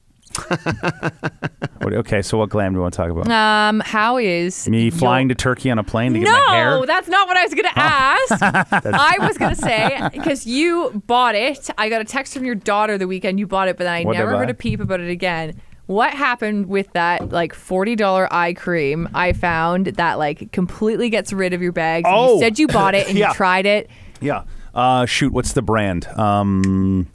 [1.84, 3.28] Okay, so what glam do you want to talk about?
[3.30, 6.70] Um, how is Me your- flying to Turkey on a plane to get my hair?
[6.70, 8.42] No, that's not what I was going to ask.
[8.86, 11.68] I was going to say because you bought it.
[11.78, 14.02] I got a text from your daughter the weekend you bought it, but then I
[14.04, 14.52] What never heard buy?
[14.52, 15.60] a peep about it again.
[15.86, 19.06] What happened with that like forty dollar eye cream?
[19.14, 22.08] I found that like completely gets rid of your bags.
[22.10, 22.34] Oh.
[22.34, 23.28] You said you bought it and Yeah.
[23.28, 23.90] you tried it.
[24.22, 24.44] Yeah.
[24.74, 26.06] Uh, shoot, what's the brand?
[26.08, 27.06] Um,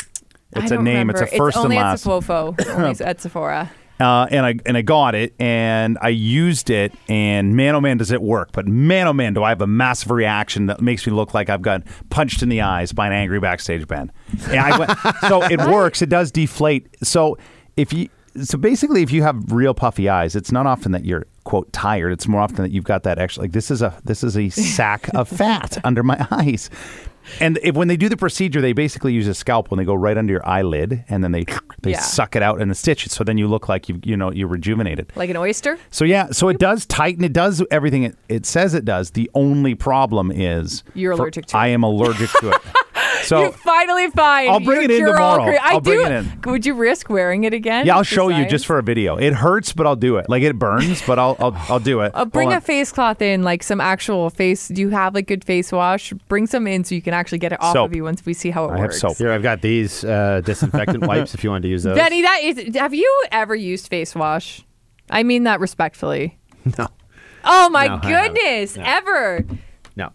[0.55, 1.07] it's a name.
[1.07, 1.23] Remember.
[1.23, 2.05] It's a first it's and last.
[2.05, 3.71] At Sofofo, only at Sephora.
[3.99, 7.97] uh, and I and I got it and I used it and man oh man
[7.97, 11.05] does it work but man oh man do I have a massive reaction that makes
[11.05, 14.11] me look like I've got punched in the eyes by an angry backstage band.
[14.47, 14.91] And I went,
[15.27, 16.01] so it works.
[16.01, 16.87] It does deflate.
[17.03, 17.37] So
[17.75, 18.07] if you
[18.41, 22.11] so basically if you have real puffy eyes, it's not often that you're quote tired.
[22.13, 24.49] It's more often that you've got that extra like this is a this is a
[24.49, 26.69] sack of fat under my eyes.
[27.39, 29.93] And if, when they do the procedure, they basically use a scalpel and they go
[29.95, 31.45] right under your eyelid, and then they
[31.81, 31.99] they Yeah.
[32.01, 33.11] suck it out and stitch it.
[33.11, 35.11] So then you look like you you know you're rejuvenated.
[35.15, 35.77] Like an oyster.
[35.91, 37.23] So yeah, so it does tighten.
[37.23, 39.11] It does everything it, it says it does.
[39.11, 41.59] The only problem is You're for- allergic to it.
[41.59, 42.57] I am allergic to it.
[43.23, 44.49] So you finally find.
[44.49, 45.43] I'll bring your it in tomorrow.
[45.45, 45.57] cream.
[45.61, 46.05] I I'll bring do.
[46.05, 46.41] it in.
[46.51, 47.85] Would you risk wearing it again?
[47.85, 49.17] yeah, I'll for show you just for a video.
[49.17, 50.29] It hurts, but I'll do it.
[50.29, 52.11] Like it burns, but I'll I'll, I'll do it.
[52.15, 52.61] Uh, bring Hold a on.
[52.61, 54.67] face cloth in, like some actual face.
[54.67, 56.13] Do you have like good face wash?
[56.27, 57.89] Bring some in so you can actually get it off Soap.
[57.91, 58.99] of you once we see how it I have works.
[59.01, 59.17] soap.
[59.17, 61.97] Here, I've got these uh, disinfectant wipes if you want to use those.
[61.97, 62.75] Benny, that is.
[62.75, 64.63] Have you ever used face wash?
[65.09, 66.37] I mean that respectfully.
[66.77, 66.87] No,
[67.45, 68.33] Oh my No, I haven't.
[68.33, 68.77] goodness!
[68.77, 68.83] No.
[68.85, 69.45] Ever
[69.95, 70.11] no,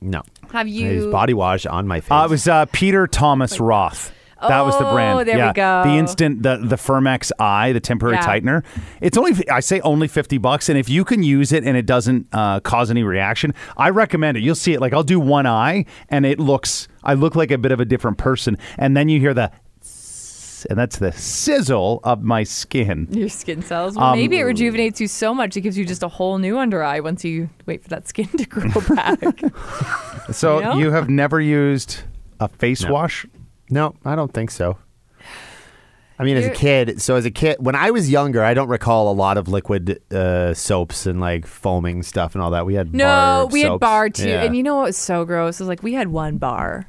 [0.00, 0.22] no.
[0.52, 1.10] Have I use you?
[1.10, 2.10] body wash on my face.
[2.10, 4.12] Uh, it was uh, Peter Thomas Roth.
[4.40, 5.26] That was the Oh, brand.
[5.28, 5.52] there we yeah.
[5.52, 5.82] go.
[5.82, 8.24] The instant, the the FIRMx Eye, the temporary Yeah.
[8.24, 8.62] tightener.
[9.00, 11.86] It's only, I say, only fifty bucks, and if you can use it and it
[11.86, 14.44] doesn't uh, cause any reaction, I recommend it.
[14.44, 14.80] You'll see it.
[14.80, 17.84] Like I'll do one eye, and it looks, I look like a bit of a
[17.84, 19.50] different person, and then you hear the,
[20.70, 23.08] and that's the sizzle of my skin.
[23.10, 23.96] your skin cells.
[23.96, 26.58] Well, Um, maybe it rejuvenates you so much it gives you just a whole new
[26.60, 29.18] under eye once you wait for that skin to grow back.
[30.32, 32.00] So You you have never used
[32.40, 32.92] a face No.
[32.92, 33.26] wash?
[33.70, 34.76] No, I don't think so.
[36.20, 38.52] I mean, as a You're- kid, so as a kid, when I was younger, I
[38.52, 42.66] don't recall a lot of liquid uh, soaps and like foaming stuff and all that.
[42.66, 43.80] We had no, bar we had soaps.
[43.80, 44.42] bar too, Yeah.
[44.42, 45.60] and you know what was so gross?
[45.60, 46.86] It was like we had one bar.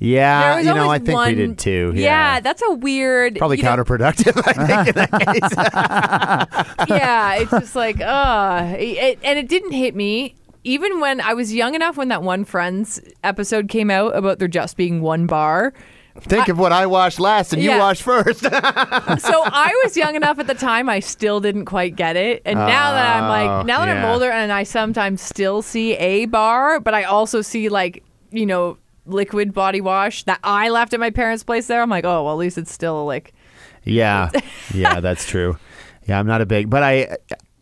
[0.00, 1.92] yeah, was you know, I always think we one- did too.
[1.94, 2.02] Yeah,
[2.34, 3.36] Yeah, that's a weird.
[3.36, 4.42] probably you know- counterproductive.
[4.44, 6.88] I think in that case.
[6.88, 10.34] yeah, it's just like, uh, it, and it didn't hit me.
[10.64, 14.48] Even when I was young enough when that one Friends episode came out about there
[14.48, 15.72] just being one bar.
[16.20, 17.78] think of what I washed last, and you Yeah.
[17.78, 18.42] washed first.
[18.44, 22.40] So I was young enough at the time, I still didn't quite get it.
[22.44, 25.94] And now that I'm Oh, like, now that I'm older and I sometimes still see
[25.94, 30.94] a bar, but I also see like, you know, liquid body wash that I left
[30.94, 31.82] at my parents' place there.
[31.82, 33.34] I'm like, oh, well, at least it's still like,
[33.82, 34.30] yeah,
[34.74, 35.58] yeah, that's true.
[36.06, 37.16] Yeah, I'm not a big, but I.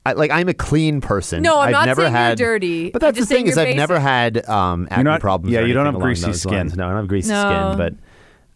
[0.04, 1.42] I, like I'm a clean person.
[1.42, 2.90] No, I'm I've not never saying you're dirty.
[2.90, 5.52] But I'm that's the thing is you're I've never had um, acne not- problems.
[5.54, 6.52] yeah, or you don't have greasy those skin.
[6.54, 6.76] lines.
[6.76, 7.74] No, I don't have greasy No.
[7.76, 7.78] skin,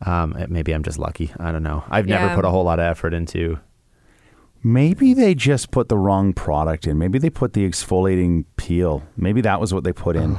[0.03, 1.33] but um, maybe I'm just lucky.
[1.39, 1.85] I don't know.
[1.89, 2.35] I've never Yeah.
[2.35, 3.59] put a whole lot of effort into.
[4.65, 6.99] Maybe they just put the wrong product in.
[6.99, 9.05] Maybe they put the exfoliating peel.
[9.17, 10.37] Maybe that was what they put in.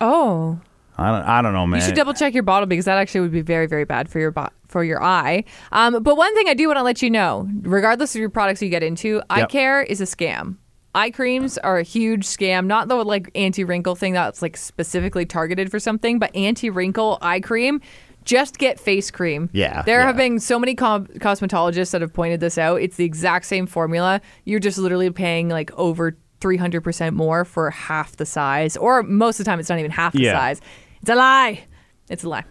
[0.00, 0.60] oh,
[0.98, 1.22] I don't.
[1.28, 1.80] I don't know, man.
[1.80, 4.18] You should double check your bottle because that actually would be very, very bad for
[4.18, 5.44] your bo- for your eye.
[5.72, 8.60] Um, but one thing I do want to let you know, regardless of your products
[8.60, 10.56] you get into, eye care is a scam.
[10.94, 12.66] Eye creams are a huge scam.
[12.66, 17.18] Not the like anti wrinkle thing that's like specifically targeted for something, but anti wrinkle
[17.22, 17.80] eye cream.
[18.24, 19.48] Just get face cream.
[19.54, 20.06] Yeah, There yeah.
[20.06, 22.82] have been so many com- cosmetologists that have pointed this out.
[22.82, 24.20] It's the exact same formula.
[24.44, 29.44] You're just literally paying like over 300% more for half the size, or most of
[29.46, 30.32] the time, it's not even half the Yeah.
[30.38, 30.60] size.
[31.00, 31.64] It's a lie.
[32.08, 32.44] It's a lie.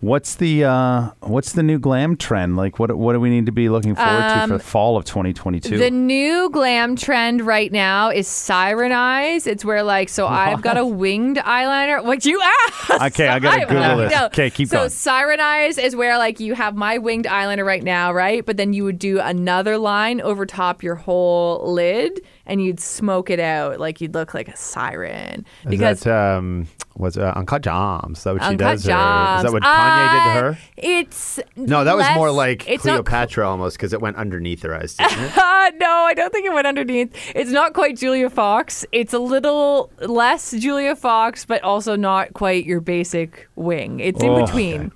[0.00, 2.56] What's the uh, What's the new glam trend?
[2.56, 5.04] Like, what What do we need to be looking forward to for the fall of
[5.04, 5.74] 2022?
[5.74, 9.46] Um, The new glam trend right now is siren eyes.
[9.46, 12.02] It's where like so I've got a winged eyeliner.
[12.04, 12.90] What you asked?
[13.14, 13.96] Okay, I gotta Google know.
[14.08, 14.12] this.
[14.22, 14.90] Okay, keep so going.
[14.90, 18.44] So siren eyes is where like you have my winged eyeliner right now, right?
[18.44, 23.30] But then you would do another line over top your whole lid, and you'd smoke
[23.30, 25.44] it out like you'd look like a siren.
[25.64, 28.18] Is Because that um, was uh, Uncut Gems?
[28.18, 28.84] Is that what she does?
[28.86, 29.38] or Gems.
[29.38, 30.58] Is that what Kanye did to Uh, her?
[30.76, 34.74] It's No, that was more like it's not Cleopatra almost because it went underneath her
[34.74, 34.94] eyes.
[34.94, 35.38] Didn't it?
[35.38, 37.14] Uh, no, I don't think it went underneath.
[37.34, 38.84] It's not quite Julia Fox.
[38.92, 44.00] It's a little less Julia Fox, but also not quite your basic wing.
[44.00, 44.92] It's in Oh, between.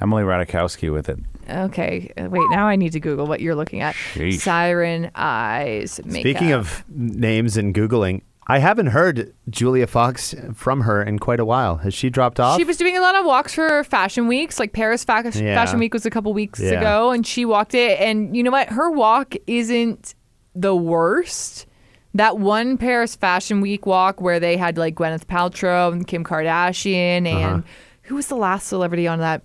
[0.00, 1.18] Emily Ratajkowski with it.
[1.48, 2.12] Okay.
[2.16, 2.42] uh, wait.
[2.50, 3.94] Now I need to Google what you're looking at.
[3.94, 4.40] Sheesh.
[4.40, 6.20] Siren eyes makeup.
[6.20, 11.44] Speaking of names and googling, I haven't heard Julia Fox from her in quite a
[11.44, 11.76] while.
[11.78, 12.56] Has she dropped off?
[12.58, 15.54] She was doing a lot of walks for fashion weeks, like Paris Fa- Yeah.
[15.54, 16.80] Fashion Week was a couple weeks Yeah.
[16.80, 18.00] ago, and she walked it.
[18.00, 18.68] And you know what?
[18.70, 20.14] Her walk isn't
[20.54, 21.66] the worst.
[22.14, 27.26] That one Paris Fashion Week walk where they had like Gwyneth Paltrow and Kim Kardashian,
[27.26, 27.60] and Uh-huh.
[28.04, 29.42] who was the last celebrity on that?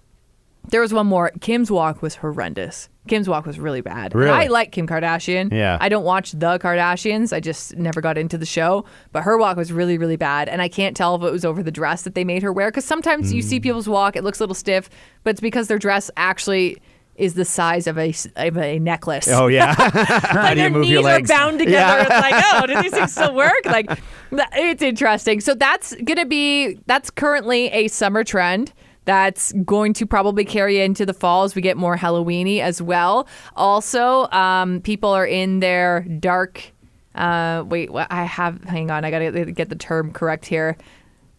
[0.69, 1.31] There was one more.
[1.41, 2.89] Kim's walk was horrendous.
[3.07, 4.13] Kim's walk was really bad.
[4.13, 4.31] And Really?
[4.31, 5.51] I like Kim Kardashian.
[5.51, 5.77] Yeah.
[5.81, 7.33] I don't watch the Kardashians.
[7.33, 8.85] I just never got into the show.
[9.11, 10.47] But her walk was really, really bad.
[10.47, 12.71] And I can't tell if it was over the dress that they made her wear.
[12.71, 13.45] Because sometimes you Mm.
[13.45, 14.89] see people's walk, it looks a little stiff,
[15.23, 16.81] but it's because their dress actually
[17.15, 19.27] is the size of a, of a necklace.
[19.27, 19.75] oh yeah.
[19.77, 21.29] like How do you their move knees your legs?
[21.29, 21.75] are bound together.
[21.75, 22.01] Yeah.
[22.03, 23.65] It's like, oh, do these things still work?
[23.65, 23.99] Like,
[24.31, 25.39] it's interesting.
[25.41, 28.73] So that's gonna be that's currently a summer trend.
[29.05, 33.27] That's going to probably carry into the fall as we get more Halloweeny as well.
[33.55, 36.71] Also, um, people are in their dark.
[37.15, 38.63] Uh, wait, what I have.
[38.63, 40.77] Hang on, I gotta get the term correct here.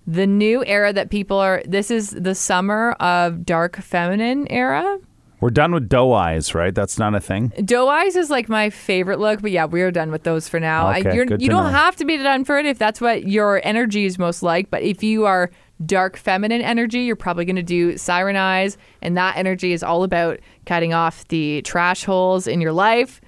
[0.06, 1.62] The new era that people are.
[1.66, 4.98] This is the summer of dark feminine era.
[5.40, 6.74] We're done with doe eyes, right?
[6.74, 7.52] That's not a thing.
[7.64, 10.86] Doe eyes is like my favorite look, but yeah, we're done with those for now.
[10.86, 11.70] I- Okay, good you don't know.
[11.70, 14.70] have to be done for it if that's what your energy is most like.
[14.70, 15.50] But if you are
[15.86, 20.02] dark feminine energy, you're probably going to do siren eyes, and that energy is all
[20.04, 23.20] about cutting off the trash holes in your life,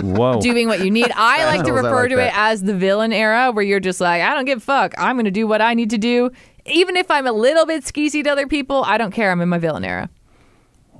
[0.00, 0.40] Whoa.
[0.40, 1.10] doing what you need.
[1.16, 2.28] I like to refer like to that.
[2.28, 4.94] it as the villain era, where you're just like, I don't give a fuck.
[4.98, 6.30] I'm going to do what I need to do.
[6.66, 9.30] Even if I'm a little bit skeezy to other people, I don't care.
[9.30, 10.08] I'm in my villain era.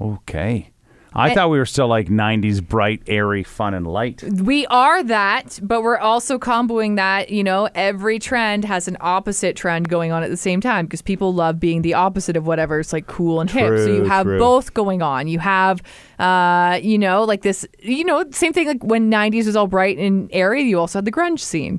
[0.00, 0.70] okay.
[1.16, 1.34] I Eh.
[1.34, 4.22] thought we were still like 90s bright, airy, fun, and light.
[4.22, 7.30] We are that, but we're also comboing that.
[7.30, 11.02] You know, every trend has an opposite trend going on at the same time because
[11.02, 13.78] people love being the opposite of whatever's like cool and hip.
[13.78, 14.38] So you have true.
[14.38, 15.28] both going on.
[15.28, 15.82] You have,
[16.18, 19.98] uh, you know, like this, you know, same thing like when 90s was all bright
[19.98, 21.78] and airy, you also had the grunge scene.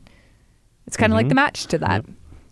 [0.88, 2.06] It's kind of like the match to that.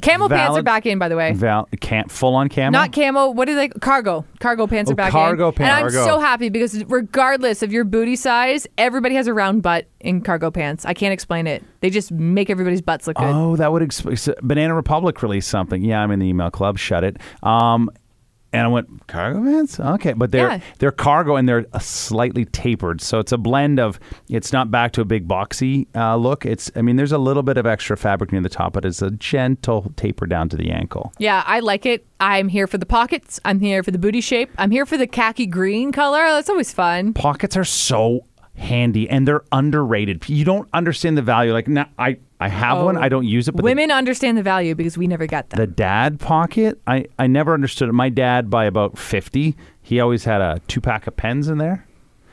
[0.03, 1.33] Camel pants are back in, by the way.
[1.33, 2.71] Val, can't full on camel.
[2.71, 3.33] Not camel.
[3.33, 3.69] What are they?
[3.69, 4.25] Cargo.
[4.39, 5.53] Cargo pants Oh, are back cargo in.
[5.53, 5.69] pants.
[5.69, 6.05] And I'm Cargo.
[6.05, 10.51] so happy because regardless of your booty size, everybody has a round butt in cargo
[10.51, 10.85] pants.
[10.85, 11.63] I can't explain it.
[11.79, 13.25] They just make everybody's butts look good.
[13.25, 14.17] Oh, that would explain.
[14.41, 15.81] Banana Republic released something.
[15.81, 16.77] Yeah, I'm in the email club.
[16.77, 17.17] Shut it.
[17.41, 17.89] Um,
[18.53, 19.79] and I went cargo pants.
[19.79, 20.59] Okay, but they're Yeah.
[20.79, 23.99] they're cargo and they're uh, slightly tapered, so it's a blend of.
[24.29, 26.45] It's not back to a big boxy uh, look.
[26.45, 26.71] It's.
[26.75, 29.11] I mean, there's a little bit of extra fabric near the top, but it's a
[29.11, 31.11] gentle taper down to the ankle.
[31.17, 32.05] Yeah, I like it.
[32.19, 33.39] I'm here for the pockets.
[33.43, 34.49] I'm here for the booty shape.
[34.57, 36.19] I'm here for the khaki green color.
[36.19, 37.13] That's always fun.
[37.13, 40.29] Pockets are so handy and they're underrated.
[40.29, 41.51] You don't understand the value.
[41.53, 42.97] Like, now, I I have one.
[42.97, 43.01] Oh.
[43.01, 45.57] I don't use it, but the Women understand the value because we never got them.
[45.57, 50.23] the dad pocket I, I never understood it my dad by about 50 he always
[50.25, 51.87] had a two pack of pens in there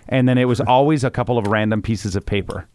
[0.08, 2.66] and then it was always a couple of random pieces of paper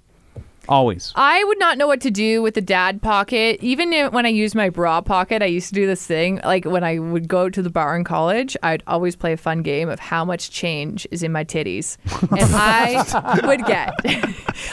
[0.69, 3.60] always I would not know what to do with the dad pocket.
[3.62, 6.39] Even when I used my bra pocket, I used to do this thing.
[6.43, 9.62] Like when I would go to the bar in college, I'd always play a fun
[9.62, 11.97] game of how much change is in my titties.
[12.32, 13.93] And I would get,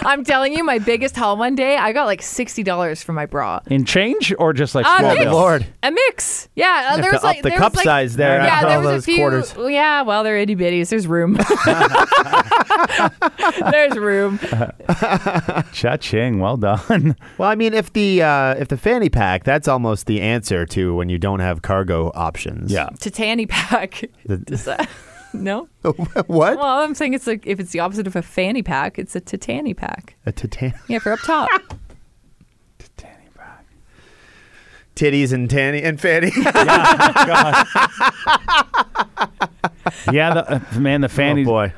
[0.03, 3.61] I'm telling you, my biggest haul one day, I got like $60 for my bra.
[3.67, 5.25] in change or just like A small mix.
[5.25, 5.35] bills?
[5.35, 5.67] Lord.
[5.83, 6.49] A mix.
[6.55, 6.91] Yeah.
[6.93, 8.77] Uh, there to was like up the there cup was like, size there Yeah, there
[8.79, 9.17] all was those a few.
[9.19, 9.55] quarters.
[9.73, 10.91] Yeah, well, they're itty bitties.
[10.91, 11.39] There's room.
[13.71, 14.39] There's room.
[15.83, 16.38] Cha-ching.
[16.38, 17.16] Well done.
[17.38, 20.95] Well, I mean, if the uh, if the fanny pack, that's almost the answer to
[20.95, 22.71] when you don't have cargo options.
[22.71, 22.88] Yeah.
[23.01, 24.05] Titani pack.
[24.27, 24.88] The- Is that-
[25.35, 25.68] no?
[25.83, 26.29] what?
[26.29, 29.21] Well, I'm saying it's like if it's the opposite of a fanny pack, it's a
[29.21, 30.14] Titani pack.
[30.25, 31.51] A titan- Yeah, for up top.
[32.79, 33.64] Titani pack.
[34.95, 36.31] Titties and tanny and fanny.
[40.12, 41.42] yeah, the, uh, man, the fanny.
[41.42, 41.73] oh boy.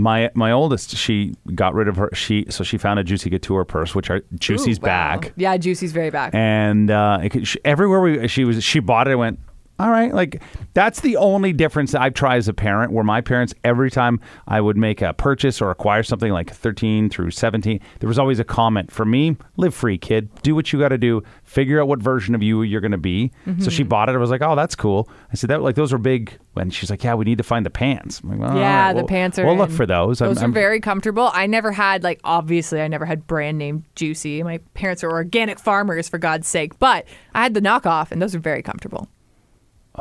[0.00, 2.08] My my oldest, she got rid of her.
[2.14, 5.18] She so she found a Juicy Couture purse, which are Juicy's Ooh, wow.
[5.20, 6.34] back, Yeah, Juicy's very back.
[6.34, 9.12] and uh, it could, she, everywhere we she was she bought it.
[9.12, 9.38] I went,
[9.80, 10.42] all right, like
[10.74, 12.92] that's the only difference that I've tried as a parent.
[12.92, 17.08] Where my parents, every time I would make a purchase or acquire something like thirteen
[17.08, 20.28] through seventeen, there was always a comment for me: live free, kid.
[20.42, 21.22] Do what you got to do.
[21.44, 23.32] Figure out what version of you you're going to be.
[23.58, 23.88] So she mm-hmm.
[23.88, 24.14] bought it.
[24.14, 25.08] I was like, oh, that's cool.
[25.32, 26.38] I said that like those are big.
[26.56, 28.22] And she's like, yeah, we need to find the pants.
[28.22, 29.46] Like, well, yeah, right, the we'll- pants are.
[29.46, 30.18] We'll look for those.
[30.18, 31.30] Those I'm- are I'm- very comfortable.
[31.32, 34.42] I never had like obviously I never had brand name Juicy.
[34.42, 38.34] My parents are organic farmers for God's sake, but I had the knockoff and those
[38.34, 39.08] are very comfortable.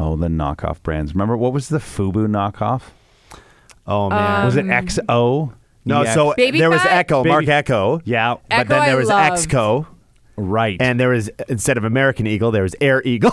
[0.01, 1.13] Oh, the knockoff brands.
[1.13, 2.83] Remember what was the Fubu knockoff?
[3.85, 4.39] Oh man.
[4.39, 5.53] Um, was it XO?
[5.85, 6.13] no, EX?
[6.13, 6.99] so uh, Baby there was fat?
[6.99, 8.01] Ecko, Marc Ecko.
[8.05, 9.33] yeah, But Ecko then I there was loved.
[9.49, 9.87] Exco.
[10.41, 10.81] Right.
[10.81, 13.31] And there was instead of American Eagle, there was Air Eagle.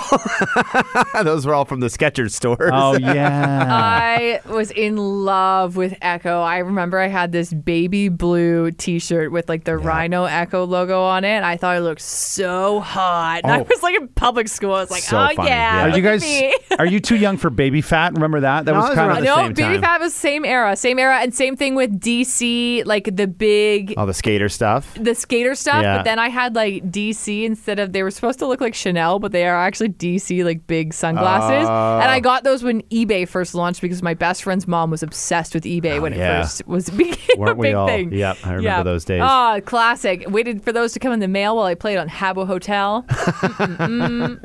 [1.22, 2.70] Those were all from the Skechers stores.
[2.72, 6.40] oh yeah, I was in love with Ecko.
[6.42, 11.24] I remember I had this baby blue T-shirt with like the Rhino Ecko logo on
[11.24, 11.42] it.
[11.42, 13.40] I thought it looked so hot.
[13.44, 13.66] And I Oh.
[13.68, 14.74] was like in public school.
[14.74, 15.84] I was like, So oh funny, yeah, yeah.
[15.84, 16.22] are look you at guys?
[16.22, 16.54] me.
[16.78, 18.12] are you too young for Baby Phat?
[18.14, 18.64] Remember that?
[18.66, 19.82] That No, was I was kind around of the no, same Baby time.
[19.82, 24.06] Fat was same era, same era, and same thing with DC, like the big all
[24.06, 24.94] the skater stuff.
[25.00, 25.98] the skater stuff, Yeah.
[25.98, 29.18] but then I had like DC instead of they were supposed to look like Chanel,
[29.18, 31.68] but they are actually DC like big sunglasses.
[31.68, 31.98] Oh.
[32.00, 35.54] and I got those when eBay first launched because my best friend's mom was obsessed
[35.54, 37.86] with eBay when it Oh, first was became Weren't a we big all?
[37.86, 38.12] thing.
[38.12, 39.20] Yep, I remember those days.
[39.24, 40.24] Oh, classic.
[40.28, 43.04] Waited for those to come in the mail while I played on Habbo Hotel.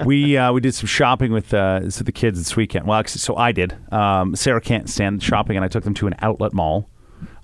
[0.05, 2.87] we uh, we did some shopping with uh, so the kids this weekend.
[2.87, 3.75] Well, actually, so I did.
[3.93, 6.89] Um, Sarah can't stand shopping, and I took them to an outlet mall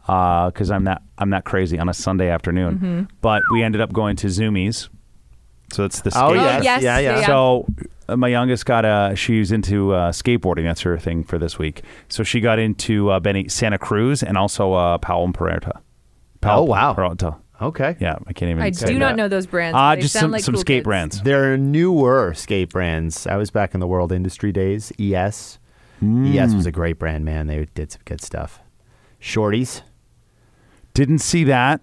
[0.05, 2.75] because I'm that I'm not crazy on a Sunday afternoon.
[2.75, 3.03] Mm-hmm.
[3.21, 4.89] But we ended up going to Zumiez.
[5.71, 6.63] So it's the Oh, skate- yes.
[6.63, 7.19] yes, Yeah, yeah.
[7.19, 7.25] yeah.
[7.27, 7.65] So
[8.07, 9.15] uh, my youngest got a.
[9.15, 10.63] She's into uh, skateboarding.
[10.63, 11.81] That's her thing for this week.
[12.09, 15.81] So she got into uh, Benny Santa Cruz and also uh, Powell and Peralta.
[16.43, 16.93] Oh, wow.
[16.93, 17.35] Peralta.
[17.61, 17.97] Okay.
[17.99, 18.61] Yeah, I can't even.
[18.63, 19.15] I say do not that.
[19.17, 19.75] know those brands.
[19.75, 20.85] Uh, They just sound some like some cool skate kids.
[20.85, 21.21] brands.
[21.23, 23.25] They're newer skate brands.
[23.27, 24.93] I was back in the World Industry days.
[24.99, 25.57] ES.
[26.03, 27.47] ES was a great brand, man.
[27.47, 28.59] They did some good stuff.
[29.19, 29.81] Shorties.
[30.93, 31.81] Didn't see that.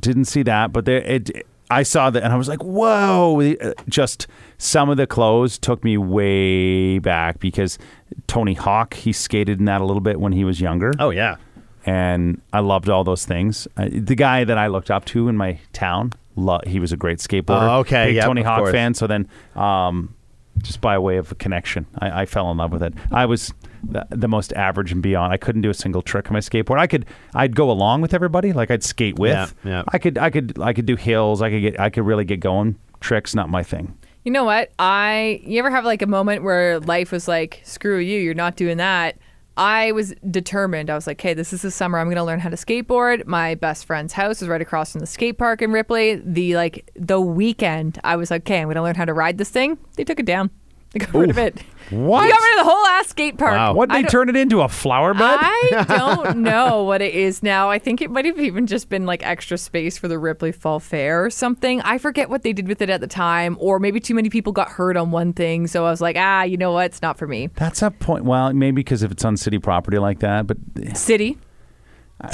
[0.00, 0.72] Didn't see that.
[0.74, 1.46] But there, it.
[1.70, 4.26] I saw that and I was like, "Whoa!" Uh, Just
[4.58, 7.78] some of the clothes took me way back because
[8.26, 10.92] Tony Hawk he skated in that a little bit when he was younger.
[10.98, 11.36] Oh yeah.
[11.84, 13.68] and I loved all those things.
[13.76, 16.96] Uh, the guy that I looked up to in my town, lo- he was a
[16.96, 17.68] great skateboarder.
[17.68, 18.72] Oh, okay, big yep, Tony Hawk course.
[18.72, 18.94] fan.
[18.94, 20.14] So then, um,
[20.62, 22.94] just by way of a connection, I, I fell in love with it.
[23.12, 23.52] I was
[23.92, 25.32] the, the most average and beyond.
[25.32, 26.78] I couldn't do a single trick on my skateboard.
[26.78, 29.54] I could, I'd go along with everybody, like I'd skate with.
[29.64, 29.82] Yeah, yeah.
[29.88, 31.42] I could, I could, I could do hills.
[31.42, 32.78] I could get, I could really get going.
[33.00, 33.96] Tricks, not my thing.
[34.24, 34.72] You know what?
[34.78, 38.56] I you ever have like a moment where life was like, screw you, you're not
[38.56, 39.18] doing that.
[39.56, 40.90] I was determined.
[40.90, 41.98] I was like, okay, this is the summer.
[41.98, 43.26] I'm going to learn how to skateboard.
[43.26, 46.16] My best friend's house is right across from the skate park in Ripley.
[46.16, 49.38] The like the weekend, I was like, okay, I'm going to learn how to ride
[49.38, 49.78] this thing.
[49.94, 50.50] They took it down.
[50.98, 51.62] They got rid of it.
[51.90, 52.22] What?
[52.22, 53.52] They got rid of the whole ass skate park.
[53.52, 53.74] Wow.
[53.74, 55.38] What I they don't- turn it into a flower bed?
[55.40, 57.70] I don't know what it is now.
[57.70, 60.80] I think it might have even just been like extra space for the Ripley Fall
[60.80, 61.80] Fair or something.
[61.82, 64.52] I forget what they did with it at the time, or maybe too many people
[64.52, 65.68] got hurt on one thing.
[65.68, 66.86] So I was like, ah, you know what?
[66.86, 67.50] It's not for me.
[67.54, 68.24] That's a point.
[68.24, 70.56] Well, maybe because if it's on city property like that, but
[70.94, 71.38] City,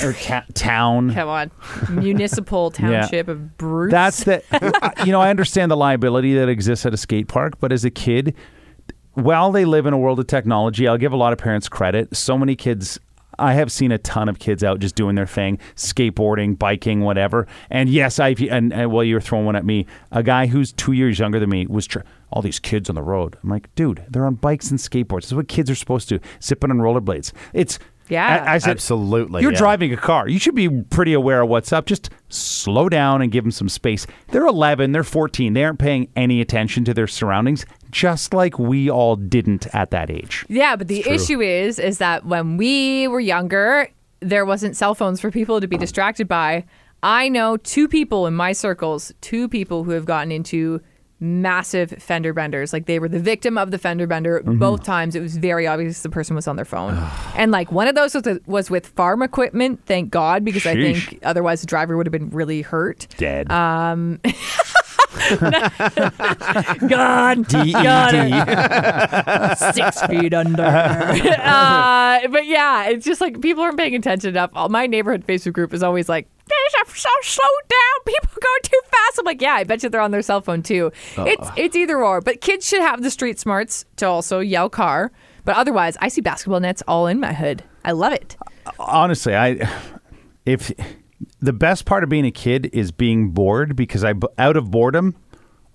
[0.03, 1.13] or ta- town.
[1.13, 1.51] come on,
[1.91, 3.91] municipal township of Bruce.
[3.91, 4.43] That's the,
[5.05, 7.91] you know, I understand the liability that exists at a skate park, but as a
[7.91, 8.35] kid,
[9.15, 12.17] while they live in a world of technology, I'll give a lot of parents credit.
[12.17, 12.99] So many kids,
[13.39, 17.47] I have seen a ton of kids out just doing their thing, skateboarding, biking, whatever.
[17.71, 19.87] And yes, I and, and well, you're throwing one at me.
[20.13, 23.03] A guy who's two years younger than me was tr- all these kids on the
[23.03, 23.37] road.
[23.43, 25.23] I'm like, dude, they're on bikes and skateboards.
[25.23, 26.25] This is what kids are supposed to do.
[26.43, 27.33] Zipping on rollerblades.
[27.53, 27.79] It's
[28.13, 28.45] Yeah.
[28.47, 29.59] I, I said, Absolutely, You're yeah.
[29.59, 30.29] driving a car.
[30.29, 31.87] You should be pretty aware of what's up.
[31.87, 34.07] Just slow down and give them some space.
[34.29, 35.53] They're 11, they're 14.
[35.53, 40.11] They aren't paying any attention to their surroundings, just like we all didn't at that
[40.11, 40.45] age.
[40.49, 43.89] Yeah, but the issue is is that when we were younger,
[44.21, 46.65] there wasn't cell phones for people to be distracted by.
[47.03, 50.81] I know two people in my circles, two people who have gotten into
[51.23, 52.73] massive fender benders.
[52.73, 54.59] Like they were the victim of the fender bender Mm-hmm.
[54.59, 55.15] both times.
[55.15, 56.99] It was very obvious the person was on their phone.
[57.37, 61.21] and like one of those was, was with farm equipment, thank God, because I think
[61.23, 63.07] otherwise the driver would have been really hurt.
[63.17, 63.47] Dead.
[66.89, 67.49] God.
[67.49, 69.59] Got it.
[69.75, 70.63] Six feet under.
[71.43, 74.51] uh, but yeah, it's just like people aren't paying attention enough.
[74.55, 76.32] All- My neighborhood Facebook group is always like, "There's a
[76.95, 78.05] so slow down.
[78.07, 80.63] People go too fast." I'm like, yeah, I bet you they're on their cell phone
[80.63, 80.93] too.
[81.17, 82.21] It's it's either or.
[82.21, 85.13] But kids should have the street smarts to also yell car.
[85.45, 87.65] But otherwise, I see basketball nets all in my hood.
[87.85, 88.37] I love it.
[88.79, 89.69] honestly, I
[90.47, 90.73] if
[91.41, 95.17] the best part of being a kid is being bored because I out of boredom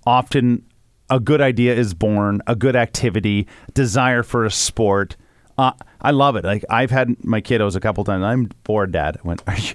[0.05, 0.63] often
[1.09, 5.15] a good idea is born, a good activity, desire for a sport.
[5.57, 6.45] Uh, I love it.
[6.45, 8.23] Like I've had my kiddos a couple times.
[8.23, 9.17] I'm bored, Dad.
[9.23, 9.73] I went, Are you?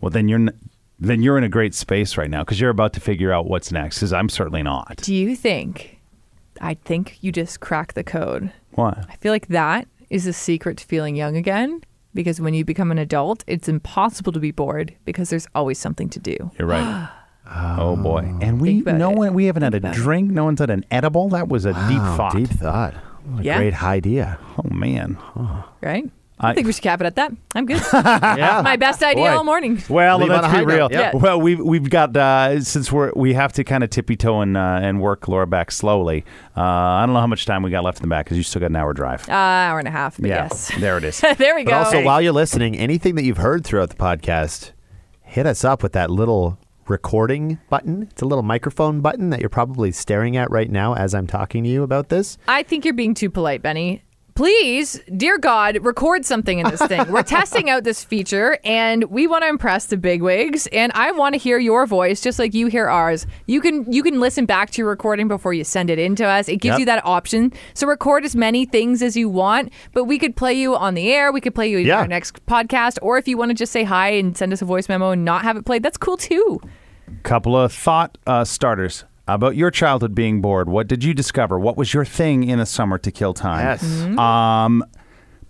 [0.00, 0.58] Well, then you're n-
[0.98, 3.72] then you're in a great space right now because you're about to figure out what's
[3.72, 3.96] next.
[3.98, 4.96] Because I'm certainly not.
[4.98, 5.98] Do you think?
[6.60, 8.52] I think you just cracked the code.
[8.72, 8.98] What?
[9.08, 11.82] I feel like that is the secret to feeling young again.
[12.12, 16.08] Because when you become an adult, it's impossible to be bored because there's always something
[16.10, 16.50] to do.
[16.58, 17.08] You're right.
[17.52, 17.76] Oh.
[17.80, 18.32] oh boy!
[18.40, 19.16] And we no it.
[19.16, 19.98] one we haven't had a Think it.
[19.98, 20.30] drink.
[20.30, 21.30] No one's had an edible.
[21.30, 22.36] That was a deep Wow, thought.
[22.36, 22.94] Deep thought.
[23.24, 23.56] What a Yeah.
[23.58, 24.38] great idea.
[24.56, 25.16] Oh man.
[25.80, 26.08] Right?
[26.40, 27.32] I, I- think we should cap it at that.
[27.54, 27.80] I'm good.
[27.92, 28.62] Yeah.
[28.64, 29.36] My best idea Boy.
[29.36, 29.82] all morning.
[29.88, 30.88] Well, Leave let's be real.
[30.90, 31.14] Yeah.
[31.14, 34.56] Well, we've we've got uh, since we're we have to kind of tippy toe and
[34.56, 36.24] uh, and work Laura back slowly.
[36.56, 38.42] Uh, I don't know how much time we got left in the back because you
[38.42, 39.28] still got an hour drive.
[39.28, 40.70] Uh, hour and a half, yeah, yes.
[40.80, 41.20] there it is.
[41.38, 41.76] there we But go.
[41.78, 44.72] also, while you're listening, anything that you've heard throughout the podcast,
[45.22, 48.02] hit us up with that little recording button.
[48.10, 51.62] It's a little microphone button that you're probably staring at right now as I'm talking
[51.64, 52.36] to you about this.
[52.48, 54.02] I think you're being too polite, Benny.
[54.34, 57.10] Please, dear God, record something in this thing.
[57.10, 61.34] We're testing out this feature and we want to impress the bigwigs and I want
[61.34, 63.26] to hear your voice just like you hear ours.
[63.46, 66.24] You can you can listen back to your recording before you send it in to
[66.24, 66.48] us.
[66.48, 66.78] It gives Yep.
[66.80, 67.52] you that option.
[67.74, 71.12] So record as many things as you want, but we could play you on the
[71.12, 71.98] air, we could play you in Yeah.
[72.00, 74.64] our next podcast or if you want to just say hi and send us a
[74.64, 76.60] voice memo and not have it played, that's cool too.
[77.24, 80.68] Couple of thought uh, starters about your childhood being bored.
[80.68, 81.58] What did you discover?
[81.58, 83.64] What was your thing in the summer to kill time?
[83.64, 83.84] Yes.
[83.84, 84.18] Mm-hmm.
[84.18, 84.84] Um,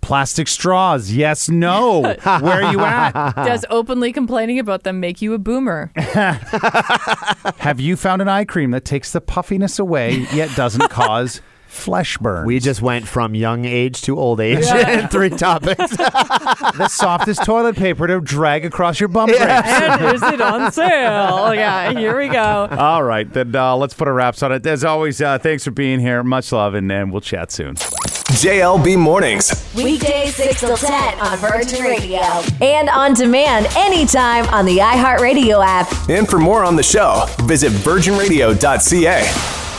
[0.01, 1.11] plastic straws.
[1.11, 1.49] Yes.
[1.49, 2.01] No.
[2.23, 3.33] Where are you at?
[3.35, 5.91] Does openly complaining about them make you a boomer?
[5.95, 11.41] Have you found an eye cream that takes the puffiness away yet doesn't cause
[11.71, 12.45] flesh burns?
[12.45, 15.77] We just went from young age to old age in three topics.
[15.97, 19.45] the softest toilet paper to drag across your bum drapes.
[19.47, 21.53] and is it on sale?
[21.55, 22.67] Yeah, here we go.
[22.71, 24.65] All right, then uh, let's put a wraps on it.
[24.65, 26.23] As always, uh, thanks for being here.
[26.23, 27.75] Much love, and, and we'll chat soon.
[27.75, 29.69] JLB Mornings.
[29.75, 32.19] Weekdays 6 till 10 on Virgin Radio.
[32.61, 36.09] And on demand anytime on the iHeartRadio app.
[36.09, 39.70] And for more on the show, visit virginradio.ca.